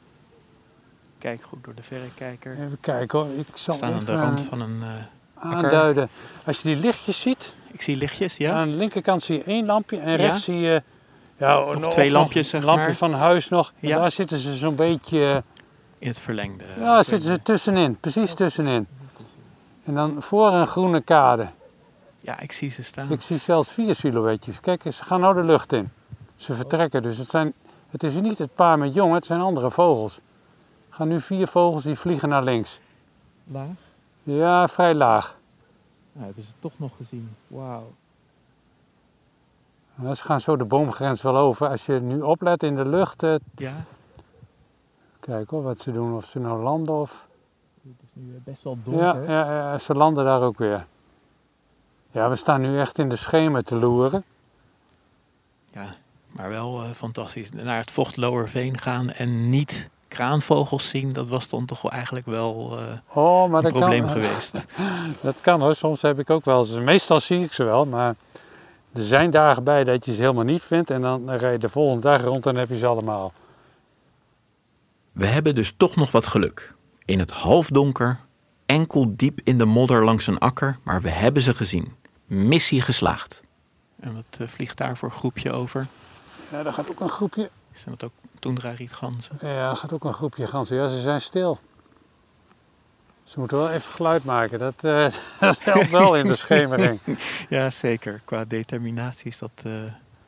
[1.18, 2.52] kijk goed door de verrekijker.
[2.52, 3.28] Even kijken hoor.
[3.38, 6.10] Ik zal staan aan de rand van een uh, aanduiden.
[6.46, 7.56] Als je die lichtjes ziet.
[7.72, 8.54] Ik zie lichtjes, ja.
[8.54, 10.84] Aan de linkerkant zie je één lampje en rechts zie je
[11.38, 13.74] ja, nog twee lampjes, zeg lampje van huis nog.
[13.80, 13.98] Ja.
[13.98, 15.44] Daar zitten ze zo'n beetje...
[16.00, 16.64] In het verlengde.
[16.78, 18.00] Ja, daar zitten ze tussenin.
[18.00, 18.88] Precies tussenin.
[19.86, 21.48] En dan voor een groene kade.
[22.20, 23.12] Ja, ik zie ze staan.
[23.12, 24.60] Ik zie zelfs vier silhouetjes.
[24.60, 25.92] Kijk, ze gaan nou de lucht in.
[26.36, 27.02] Ze vertrekken.
[27.04, 27.54] Dus het, zijn,
[27.90, 30.20] het is niet het paar met jongen, het zijn andere vogels
[30.96, 32.80] gaan nu vier vogels die vliegen naar links.
[33.44, 33.68] Laag?
[34.24, 35.38] Ja, vrij laag.
[36.12, 37.36] Nou, hebben ze toch nog gezien.
[37.48, 37.92] Wauw.
[39.96, 41.68] Nou, ze gaan zo de boomgrens wel over.
[41.68, 43.24] Als je nu oplet in de lucht.
[43.24, 43.74] Uh, ja.
[45.20, 46.16] Kijk hoor, wat ze doen.
[46.16, 47.28] Of ze nou landen of...
[47.82, 49.04] Het is nu eh, best wel donker.
[49.04, 50.86] Ja, ja, ja, ze landen daar ook weer.
[52.12, 54.24] Ja, we staan nu echt in de schemer te loeren.
[55.72, 55.96] Ja,
[56.28, 57.52] maar wel uh, fantastisch.
[57.52, 62.80] Naar het Vochtlowerveen gaan en niet kraanvogels zien, dat was dan toch wel eigenlijk wel
[62.80, 64.54] uh, oh, maar een probleem geweest.
[65.22, 68.16] dat kan hoor, soms heb ik ook wel eens, meestal zie ik ze wel, maar
[68.94, 71.70] er zijn dagen bij dat je ze helemaal niet vindt en dan rij je de
[71.70, 73.34] volgende dag rond en heb je ze allemaal.
[75.12, 76.74] We hebben dus toch nog wat geluk.
[77.06, 78.20] In het halfdonker,
[78.66, 81.96] enkel diep in de modder langs een akker, maar we hebben ze gezien.
[82.26, 83.44] Missie geslaagd.
[84.00, 85.88] En wat uh, vliegt daar voor groepje over?
[86.52, 87.50] Ja, daar gaat ook een groepje.
[87.76, 89.38] Zijn dat ook toendra-rietganzen?
[89.42, 90.76] Ja, er gaat ook een groepje ganzen.
[90.76, 91.60] Ja, ze zijn stil.
[93.24, 94.60] Ze moeten wel even geluid maken.
[94.60, 95.08] Dat, uh,
[95.40, 97.00] dat helpt wel in de schemering.
[97.50, 98.22] ja, zeker.
[98.26, 99.74] Qua determinatie is dat uh,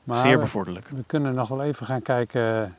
[0.05, 0.87] zeer bevorderlijk.
[0.89, 2.75] We kunnen nog wel even gaan kijken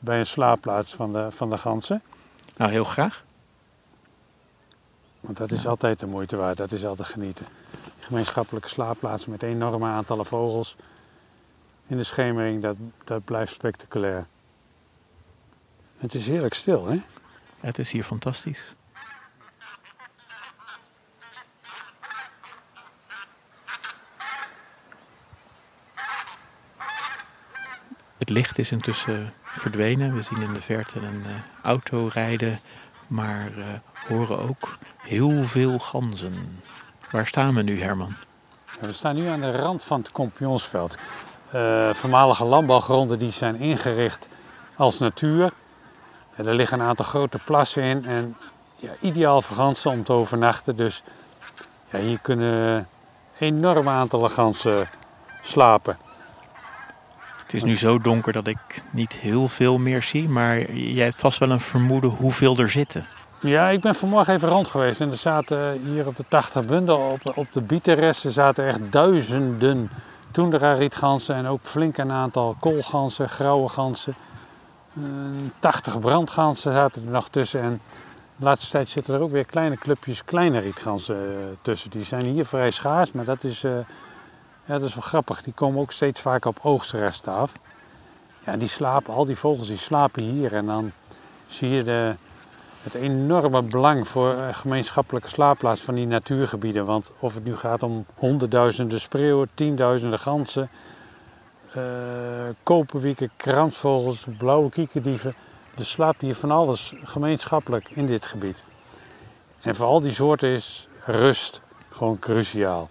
[0.00, 2.02] bij een slaapplaats van de, van de ganzen.
[2.56, 3.24] Nou, heel graag.
[5.20, 6.56] Want dat is altijd de moeite waard.
[6.56, 7.46] Dat is altijd genieten.
[7.98, 10.76] Gemeenschappelijke slaapplaatsen met enorme aantallen vogels
[11.86, 14.26] in de schemering, dat, dat blijft spectaculair.
[15.96, 17.02] Het is heerlijk stil, hè?
[17.60, 18.74] Het is hier fantastisch.
[28.18, 30.14] Het licht is intussen verdwenen.
[30.14, 31.30] We zien in de verte een uh,
[31.62, 32.60] auto rijden,
[33.06, 33.66] maar uh,
[34.08, 36.62] horen ook heel veel ganzen.
[37.10, 38.14] Waar staan we nu, Herman?
[38.80, 40.96] we staan nu aan de rand van het kompionsveld.
[41.54, 44.28] Uh, voormalige landbouwgronden die zijn ingericht
[44.76, 45.52] als natuur.
[46.36, 48.36] er liggen een aantal grote plassen in en
[48.76, 50.76] ja, ideaal voor ganzen om te overnachten.
[50.76, 51.02] Dus
[51.90, 52.86] ja, hier kunnen
[53.38, 54.88] enorme aantallen ganzen
[55.42, 55.98] slapen.
[57.42, 61.20] Het is nu zo donker dat ik niet heel veel meer zie, maar jij hebt
[61.20, 63.06] vast wel een vermoeden hoeveel er zitten.
[63.40, 66.96] Ja, ik ben vanmorgen even rond geweest en er zaten hier op de 80 bundel,
[66.98, 69.90] op de, op de bietenresten zaten echt duizenden
[70.34, 74.14] toendra-rietganzen en ook flink een aantal koolganzen, grauwe ganzen.
[75.58, 77.80] 80 brandganzen zaten er nog tussen en
[78.36, 81.90] de laatste tijd zitten er ook weer kleine clubjes kleine rietganzen uh, tussen.
[81.90, 83.72] Die zijn hier vrij schaars, maar dat is, uh,
[84.64, 85.42] ja, dat is wel grappig.
[85.42, 87.58] Die komen ook steeds vaker op oogstresten af.
[88.44, 90.92] Ja, die slapen, al die vogels die slapen hier en dan
[91.46, 92.14] zie je de,
[92.84, 96.84] het enorme belang voor eh, gemeenschappelijke slaapplaats van die natuurgebieden.
[96.84, 100.68] Want of het nu gaat om honderdduizenden spreeuwen, tienduizenden ganzen,
[101.76, 101.82] uh,
[102.62, 105.34] koperwieken, kransvogels, blauwe kiekerdieven.
[105.78, 108.62] Er slaapt hier van alles gemeenschappelijk in dit gebied.
[109.60, 112.90] En voor al die soorten is rust gewoon cruciaal.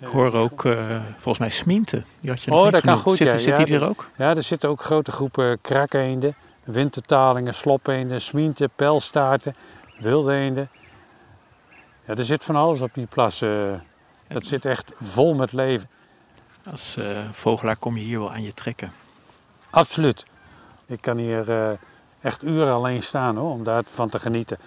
[0.00, 0.74] Ik hoor ook uh,
[1.12, 2.04] volgens mij sminten.
[2.20, 3.16] Die had je oh, dat kan goed.
[3.16, 3.38] Zit, ja.
[3.38, 4.08] zit die er ook?
[4.16, 6.34] Ja, er zitten ook grote groepen krakeenden
[6.66, 9.54] wintertalingen, slopeenden, smienten, pijlstaarten,
[9.98, 10.68] wilde eenden.
[12.06, 13.84] Ja, er zit van alles op die plassen.
[14.28, 15.88] Dat zit echt vol met leven.
[16.70, 18.92] Als uh, vogelaar kom je hier wel aan je trekken.
[19.70, 20.24] Absoluut.
[20.86, 21.70] Ik kan hier uh,
[22.20, 24.58] echt uren alleen staan hoor, om daarvan te genieten.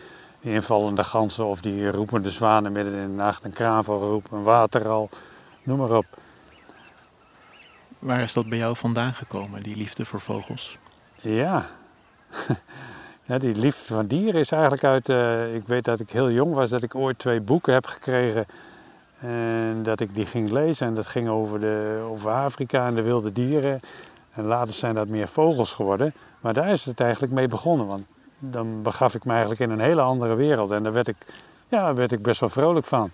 [0.42, 5.10] Die invallende ganzen of die roepende zwanen midden in de nacht, een kraanvogelroep, een wateral,
[5.64, 6.06] noem maar op.
[8.00, 10.78] Waar is dat bij jou vandaan gekomen, die liefde voor vogels?
[11.16, 11.70] Ja,
[13.28, 15.10] ja, die liefde van dieren is eigenlijk uit.
[15.10, 18.46] Uh, ik weet dat ik heel jong was, dat ik ooit twee boeken heb gekregen.
[19.20, 20.88] En dat ik die ging lezen.
[20.88, 23.80] En dat ging over, de, over Afrika en de wilde dieren.
[24.34, 26.14] En later zijn dat meer vogels geworden.
[26.40, 27.88] Maar daar is het eigenlijk mee begonnen.
[27.88, 28.06] Want
[28.40, 30.72] dan begaf ik me eigenlijk in een hele andere wereld.
[30.72, 31.16] En daar werd ik,
[31.68, 33.12] ja, werd ik best wel vrolijk van.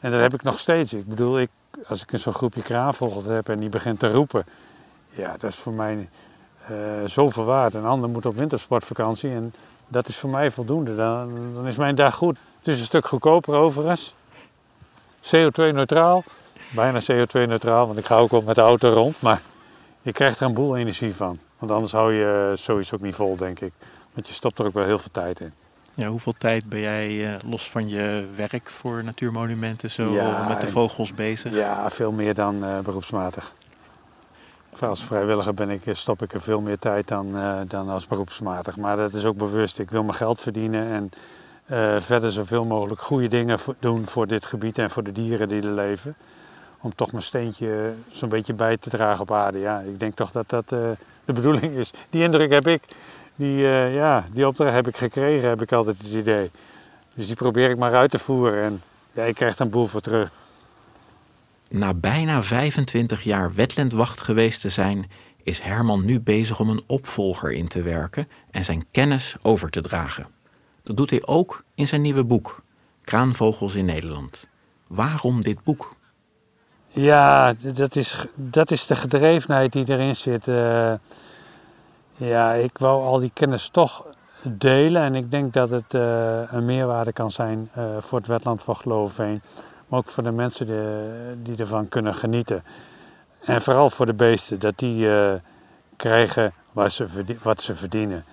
[0.00, 0.92] En dat heb ik nog steeds.
[0.92, 1.50] Ik bedoel, ik,
[1.86, 4.44] als ik in zo'n groepje kraanvogels heb en die begint te roepen,
[5.10, 6.08] ja, dat is voor mij
[7.04, 7.74] zoveel waard.
[7.74, 9.54] Een ander moet op wintersportvakantie en
[9.88, 10.96] dat is voor mij voldoende.
[10.96, 12.38] Dan, dan is mijn dag goed.
[12.58, 14.14] Het is een stuk goedkoper overigens.
[15.20, 16.24] CO2-neutraal.
[16.70, 19.20] Bijna CO2-neutraal, want ik ga ook wel met de auto rond.
[19.20, 19.40] Maar
[20.02, 21.38] je krijgt er een boel energie van.
[21.58, 23.72] Want anders hou je sowieso ook niet vol, denk ik.
[24.12, 25.52] Want je stopt er ook wel heel veel tijd in.
[25.94, 30.10] Ja, hoeveel tijd ben jij uh, los van je werk voor natuurmonumenten zo
[30.48, 31.54] met de vogels bezig?
[31.54, 33.52] Ja, veel meer dan uh, beroepsmatig.
[34.80, 38.76] Als vrijwilliger ben ik, stop ik er veel meer tijd dan, uh, dan als beroepsmatig.
[38.76, 39.78] Maar dat is ook bewust.
[39.78, 41.10] Ik wil mijn geld verdienen en
[42.02, 45.68] verder zoveel mogelijk goede dingen doen voor dit gebied en voor de dieren die er
[45.68, 46.14] leven.
[46.80, 49.58] Om toch mijn steentje zo'n beetje bij te dragen op aarde.
[49.58, 51.92] Ja, ik denk toch dat dat de bedoeling is.
[52.10, 52.82] Die indruk heb ik
[53.34, 56.50] die, uh, ja, die opdracht heb ik gekregen, heb ik altijd het idee.
[57.14, 58.82] Dus die probeer ik maar uit te voeren en
[59.12, 60.30] ja, ik krijg een boel voor terug.
[61.74, 65.10] Na bijna 25 jaar wetlandwacht geweest te zijn,
[65.42, 69.80] is Herman nu bezig om een opvolger in te werken en zijn kennis over te
[69.80, 70.26] dragen.
[70.82, 72.62] Dat doet hij ook in zijn nieuwe boek,
[73.04, 74.46] Kraanvogels in Nederland.
[74.86, 75.96] Waarom dit boek?
[76.88, 80.48] Ja, dat is, dat is de gedrevenheid die erin zit.
[80.48, 80.92] Uh,
[82.16, 84.06] ja, ik wou al die kennis toch
[84.42, 88.62] delen en ik denk dat het uh, een meerwaarde kan zijn uh, voor het wetland
[88.62, 89.42] van Geloofveen.
[89.94, 92.64] Maar ook voor de mensen die, die ervan kunnen genieten.
[93.40, 95.32] En vooral voor de beesten, dat die uh,
[95.96, 97.06] krijgen wat ze,
[97.42, 98.24] wat ze verdienen.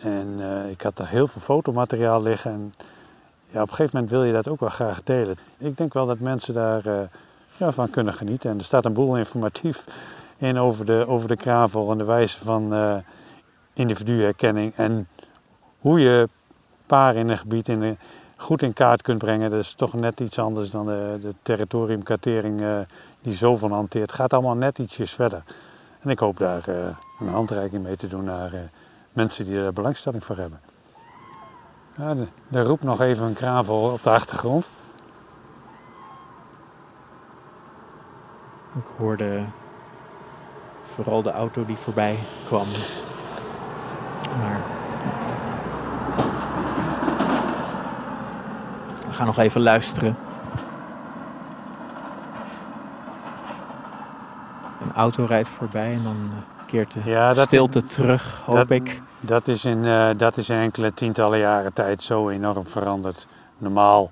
[0.00, 2.74] En ik had er heel veel fotomateriaal liggen en
[3.50, 5.36] ja, op een gegeven moment wil je dat ook wel graag delen.
[5.58, 6.82] Ik denk wel dat mensen daar
[7.56, 8.50] ja, van kunnen genieten.
[8.50, 9.84] En er staat een boel informatief
[10.36, 12.96] in over de, over de kravel en de wijze van uh,
[13.72, 14.72] individuherkenning.
[14.76, 15.08] En
[15.78, 16.28] hoe je
[16.86, 17.96] paren in een gebied in de,
[18.36, 19.50] goed in kaart kunt brengen.
[19.50, 22.78] Dat is toch net iets anders dan de, de territoriumkartering uh,
[23.22, 24.10] die zoveel hanteert.
[24.10, 25.42] Het gaat allemaal net ietsjes verder.
[26.00, 26.76] En ik hoop daar uh,
[27.20, 28.70] een handreiking mee te doen naar
[29.12, 30.60] mensen die er belangstelling voor hebben.
[31.96, 32.14] Ja,
[32.50, 34.70] er roept nog even een kravel op de achtergrond.
[38.74, 39.46] Ik hoorde
[40.94, 42.66] Vooral de auto die voorbij kwam.
[44.40, 44.60] Maar.
[49.00, 50.16] We gaan nog even luisteren.
[54.80, 59.00] Een auto rijdt voorbij en dan eh, keert de ja, stilte terug, hoop dat, ik.
[59.20, 63.26] Dat is, in, uh, dat is in enkele tientallen jaren tijd zo enorm veranderd.
[63.58, 64.10] Normaal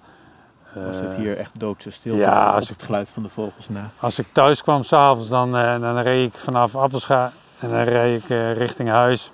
[0.75, 3.91] was het hier echt doodse stilte ja, als ik, het geluid van de vogels na?
[3.99, 8.23] Als ik thuis kwam s'avonds, dan, uh, dan reed ik vanaf Appelscha en dan reed
[8.23, 9.33] ik uh, richting huis.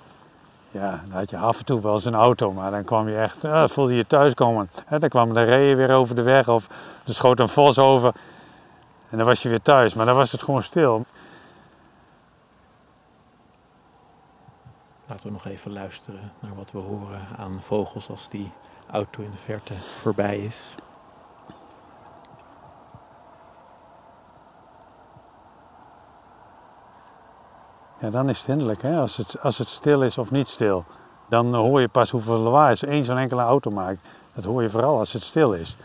[0.71, 3.17] Ja, dan had je af en toe wel eens een auto, maar dan kwam je
[3.17, 4.69] echt, uh, voelde je thuiskomen.
[4.85, 6.67] Hè, dan kwam de reeën weer over de weg of
[7.05, 8.13] er schoot een vos over.
[9.09, 11.05] En dan was je weer thuis, maar dan was het gewoon stil.
[15.05, 18.51] Laten we nog even luisteren naar wat we horen aan vogels als die
[18.91, 20.75] auto in de verte voorbij is.
[27.99, 28.81] Ja, dan is het hinderlijk.
[28.81, 28.99] Hè?
[28.99, 30.85] Als, het, als het stil is of niet stil,
[31.29, 34.01] dan hoor je pas hoeveel lawaai één zo'n enkele auto maakt.
[34.33, 35.75] Dat hoor je vooral als het stil is.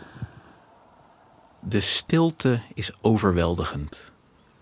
[1.59, 4.11] De stilte is overweldigend.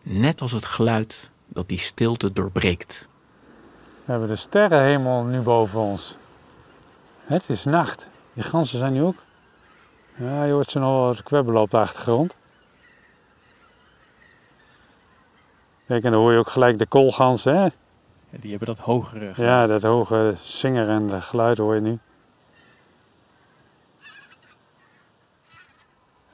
[0.01, 3.07] Net als het geluid dat die stilte doorbreekt.
[4.05, 6.17] We hebben de sterrenhemel nu boven ons.
[7.23, 8.09] Het is nacht.
[8.33, 9.15] Die ganzen zijn nu ook.
[10.15, 12.35] Ja, je hoort ze nog wat kwebbelen op de achtergrond.
[15.93, 17.67] Kijk, en dan hoor je ook gelijk de koolganzen, hè?
[18.29, 19.37] Die hebben dat hogere geluid.
[19.37, 21.99] Ja, dat hoge zingerende geluid hoor je nu.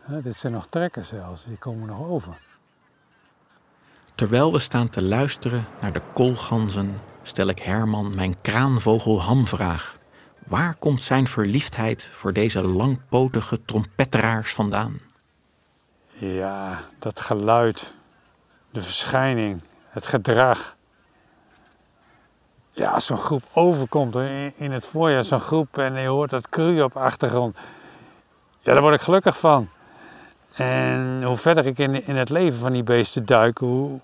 [0.08, 2.38] Ja, dit zijn nog trekken zelfs, die komen nog over.
[4.16, 9.98] Terwijl we staan te luisteren naar de koolganzen, stel ik Herman mijn kraanvogel hamvraag.
[10.46, 15.00] Waar komt zijn verliefdheid voor deze langpotige trompetteraars vandaan?
[16.12, 17.98] Ja, dat geluid
[18.72, 20.76] de verschijning, het gedrag.
[22.72, 24.16] Ja, als zo'n groep overkomt
[24.56, 27.58] in het voorjaar, zo'n groep en je hoort dat cru op de achtergrond.
[28.60, 29.70] Ja, daar word ik gelukkig van.
[30.54, 34.00] En hoe verder ik in, in het leven van die beesten duik, hoe,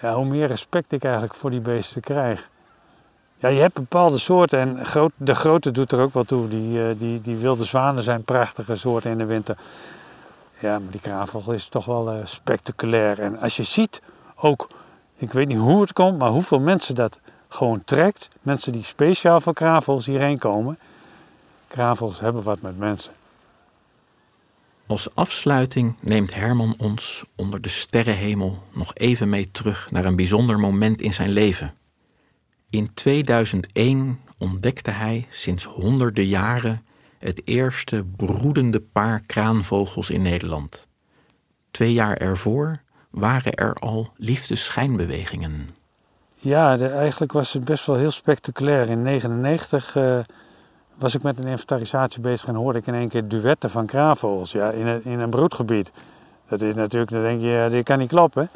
[0.00, 2.48] ja, hoe meer respect ik eigenlijk voor die beesten krijg.
[3.38, 6.48] Ja, je hebt bepaalde soorten en groot, de grote doet er ook wel toe.
[6.48, 9.56] Die, eh, die, die wilde zwanen zijn prachtige soorten in de winter.
[10.58, 13.20] Ja, maar die kraanvogel is toch wel uh, spectaculair.
[13.20, 14.02] En als je ziet
[14.36, 14.68] ook,
[15.16, 18.28] ik weet niet hoe het komt, maar hoeveel mensen dat gewoon trekt.
[18.42, 20.78] Mensen die speciaal voor kraanvogels hierheen komen.
[21.68, 23.12] Kraanvogels hebben wat met mensen.
[24.86, 30.58] Als afsluiting neemt Herman ons onder de sterrenhemel nog even mee terug naar een bijzonder
[30.58, 31.74] moment in zijn leven.
[32.70, 36.86] In 2001 ontdekte hij sinds honderden jaren
[37.26, 40.86] het eerste broedende paar kraanvogels in Nederland.
[41.70, 45.68] Twee jaar ervoor waren er al liefdeschijnbewegingen.
[46.38, 48.88] Ja, eigenlijk was het best wel heel spectaculair.
[48.88, 50.26] In 1999
[50.98, 54.52] was ik met een inventarisatie bezig en hoorde ik in één keer duetten van kraanvogels
[54.52, 55.90] ja, in, een, in een broedgebied.
[56.48, 58.50] Dat is natuurlijk, dan denk je, dit kan niet kloppen.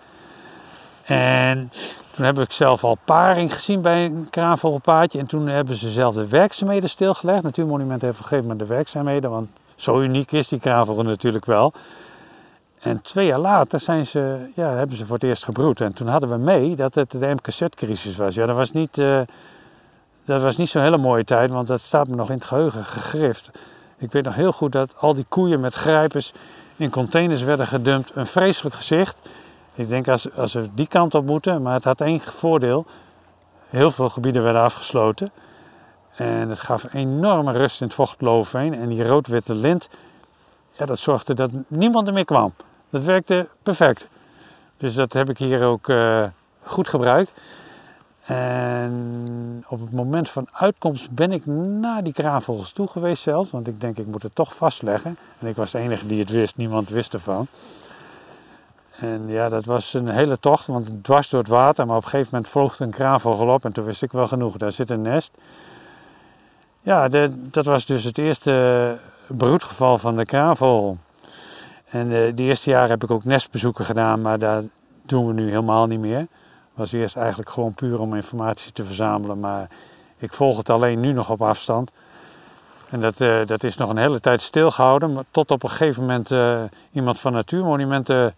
[1.11, 1.73] En
[2.15, 5.19] toen heb ik zelf al paring gezien bij een kraanvogelpaadje.
[5.19, 7.43] En toen hebben ze zelf de werkzaamheden stilgelegd.
[7.43, 11.45] Natuurmonument heeft op een gegeven moment de werkzaamheden, want zo uniek is die kraanvogel natuurlijk
[11.45, 11.73] wel.
[12.81, 15.81] En twee jaar later zijn ze, ja, hebben ze voor het eerst gebroed.
[15.81, 18.35] En toen hadden we mee dat het de MKZ-crisis was.
[18.35, 18.99] Ja, dat was niet...
[18.99, 19.21] Uh,
[20.25, 22.85] dat was niet zo'n hele mooie tijd, want dat staat me nog in het geheugen
[22.85, 23.51] gegrift.
[23.97, 26.33] Ik weet nog heel goed dat al die koeien met grijpers
[26.77, 28.11] in containers werden gedumpt.
[28.15, 29.19] Een vreselijk gezicht.
[29.81, 32.87] Ik denk als, als we die kant op moeten, maar het had één voordeel.
[33.69, 35.31] Heel veel gebieden werden afgesloten.
[36.17, 38.75] En het gaf enorme rust in het vochtloofveen.
[38.75, 39.89] En die rood-witte lint,
[40.73, 42.53] ja, dat zorgde dat niemand er meer kwam.
[42.91, 44.09] Dat werkte perfect.
[44.77, 46.25] Dus dat heb ik hier ook uh,
[46.63, 47.33] goed gebruikt.
[48.25, 53.51] En op het moment van uitkomst ben ik naar die kraanvogels toe geweest zelf.
[53.51, 55.17] Want ik denk, ik moet het toch vastleggen.
[55.39, 57.47] En ik was de enige die het wist, niemand wist ervan.
[59.01, 61.87] En ja, dat was een hele tocht, want dwars door het water.
[61.87, 64.57] Maar op een gegeven moment vloog een kraanvogel op en toen wist ik wel genoeg,
[64.57, 65.31] daar zit een nest.
[66.83, 68.97] Ja, dat was dus het eerste
[69.27, 70.99] broedgeval van de kraanvogel.
[71.85, 74.65] En eh, de eerste jaren heb ik ook nestbezoeken gedaan, maar dat
[75.03, 76.27] doen we nu helemaal niet meer
[76.81, 79.41] was eerst eigenlijk gewoon puur om informatie te verzamelen.
[79.41, 79.69] Maar
[80.17, 81.91] ik volg het alleen nu nog op afstand.
[82.91, 85.13] En dat, uh, dat is nog een hele tijd stilgehouden.
[85.13, 86.61] Maar tot op een gegeven moment uh,
[86.93, 88.35] iemand van Natuurmonumenten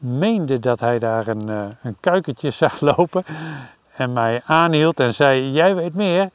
[0.00, 3.24] meende dat hij daar een, uh, een kuikentje zag lopen.
[3.96, 6.30] En mij aanhield en zei: Jij weet meer.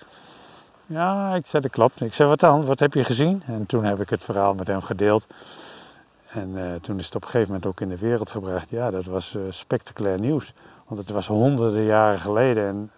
[0.86, 2.02] Ja, ik zei: Dat klopt.
[2.02, 2.66] Ik zei: Wat dan?
[2.66, 3.44] Wat heb je gezien?
[3.46, 5.28] En toen heb ik het verhaal met hem gedeeld.
[6.28, 8.70] En toen is het op een gegeven moment ook in de wereld gebracht.
[8.70, 10.54] Ja, dat was spectaculair nieuws.
[10.88, 12.92] Want het was honderden jaren geleden en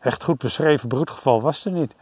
[0.00, 1.94] echt goed beschreven broedgeval was er niet.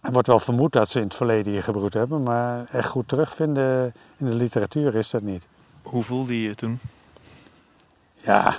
[0.00, 3.08] Er wordt wel vermoed dat ze in het verleden hier gebroed hebben, maar echt goed
[3.08, 5.46] terugvinden in de literatuur is dat niet.
[5.90, 6.80] Hoe voelde je je toen?
[8.14, 8.58] Ja,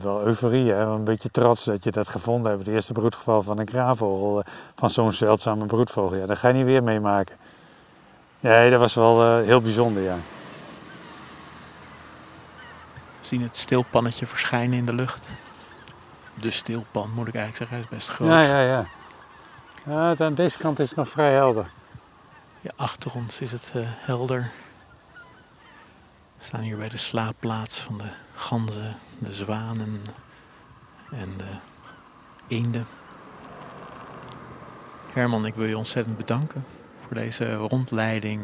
[0.00, 0.80] wel euforie, hè?
[0.84, 2.66] een beetje trots dat je dat gevonden hebt.
[2.66, 6.16] Het eerste broedgeval van een kraanvogel, eh, van zo'n zeldzame broedvogel.
[6.16, 7.36] Ja, dat ga je niet weer meemaken.
[8.40, 10.16] Nee, dat was wel uh, heel bijzonder, ja
[13.32, 15.30] zien het stilpannetje verschijnen in de lucht.
[16.34, 18.28] De stilpan moet ik eigenlijk zeggen, is best groot.
[18.28, 18.86] Ja, ja, ja.
[19.84, 21.70] ja aan deze kant is het nog vrij helder.
[22.60, 24.50] Ja, achter ons is het uh, helder.
[26.42, 30.02] We staan hier bij de slaapplaats van de ganzen, de zwanen
[31.10, 31.44] en de
[32.48, 32.86] eenden.
[35.12, 36.64] Herman, ik wil je ontzettend bedanken
[37.06, 38.40] voor deze rondleiding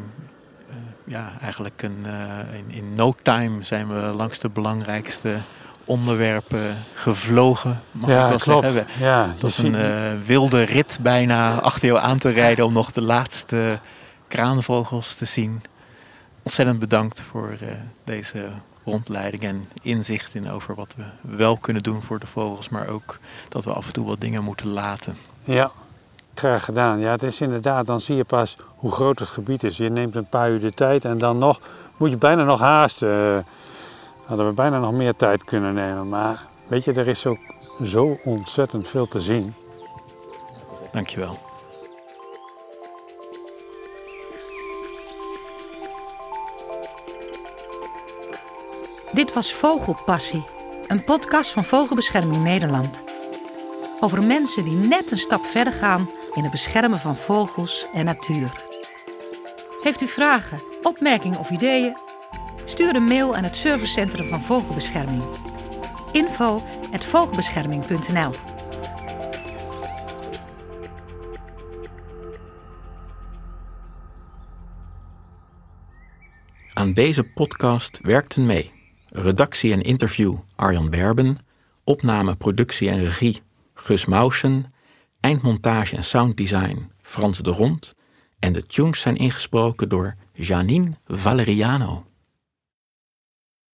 [0.68, 5.36] eh, ja, eigenlijk een, eh, in, in no time zijn we langs de belangrijkste
[5.84, 7.80] onderwerpen gevlogen.
[7.92, 8.72] Mag ja, ik wel klopt.
[8.72, 9.04] zeggen.
[9.04, 12.92] Ja, het was een uh, wilde rit bijna achter jou aan te rijden om nog
[12.92, 13.78] de laatste
[14.28, 15.62] kraanvogels te zien.
[16.48, 17.68] Ontzettend bedankt voor uh,
[18.04, 18.48] deze
[18.84, 21.04] rondleiding en inzicht in over wat we
[21.36, 23.18] wel kunnen doen voor de vogels, maar ook
[23.48, 25.16] dat we af en toe wat dingen moeten laten.
[25.44, 25.70] Ja,
[26.34, 26.98] Graag gedaan.
[26.98, 29.76] Ja, het is inderdaad, dan zie je pas hoe groot het gebied is.
[29.76, 31.60] Je neemt een paar uur de tijd en dan nog
[31.96, 33.08] moet je bijna nog haasten.
[33.08, 33.38] Uh,
[34.24, 36.08] hadden we bijna nog meer tijd kunnen nemen.
[36.08, 37.38] Maar weet je, er is ook
[37.84, 39.54] zo ontzettend veel te zien.
[40.92, 41.47] Dankjewel.
[49.18, 50.44] Dit was Vogelpassie,
[50.86, 53.02] een podcast van Vogelbescherming Nederland.
[54.00, 58.52] Over mensen die net een stap verder gaan in het beschermen van vogels en natuur.
[59.80, 61.96] Heeft u vragen, opmerkingen of ideeën?
[62.64, 65.24] Stuur een mail aan het servicecentrum van Vogelbescherming.
[66.12, 68.32] info@vogelbescherming.nl
[76.72, 78.77] Aan deze podcast werkten mee
[79.20, 81.38] redactie en interview Arjan Berben,
[81.84, 83.42] opname, productie en regie
[83.74, 84.72] Gus Mausen
[85.20, 87.94] eindmontage en sounddesign Frans de Rond.
[88.38, 92.06] En de tunes zijn ingesproken door Janine Valeriano.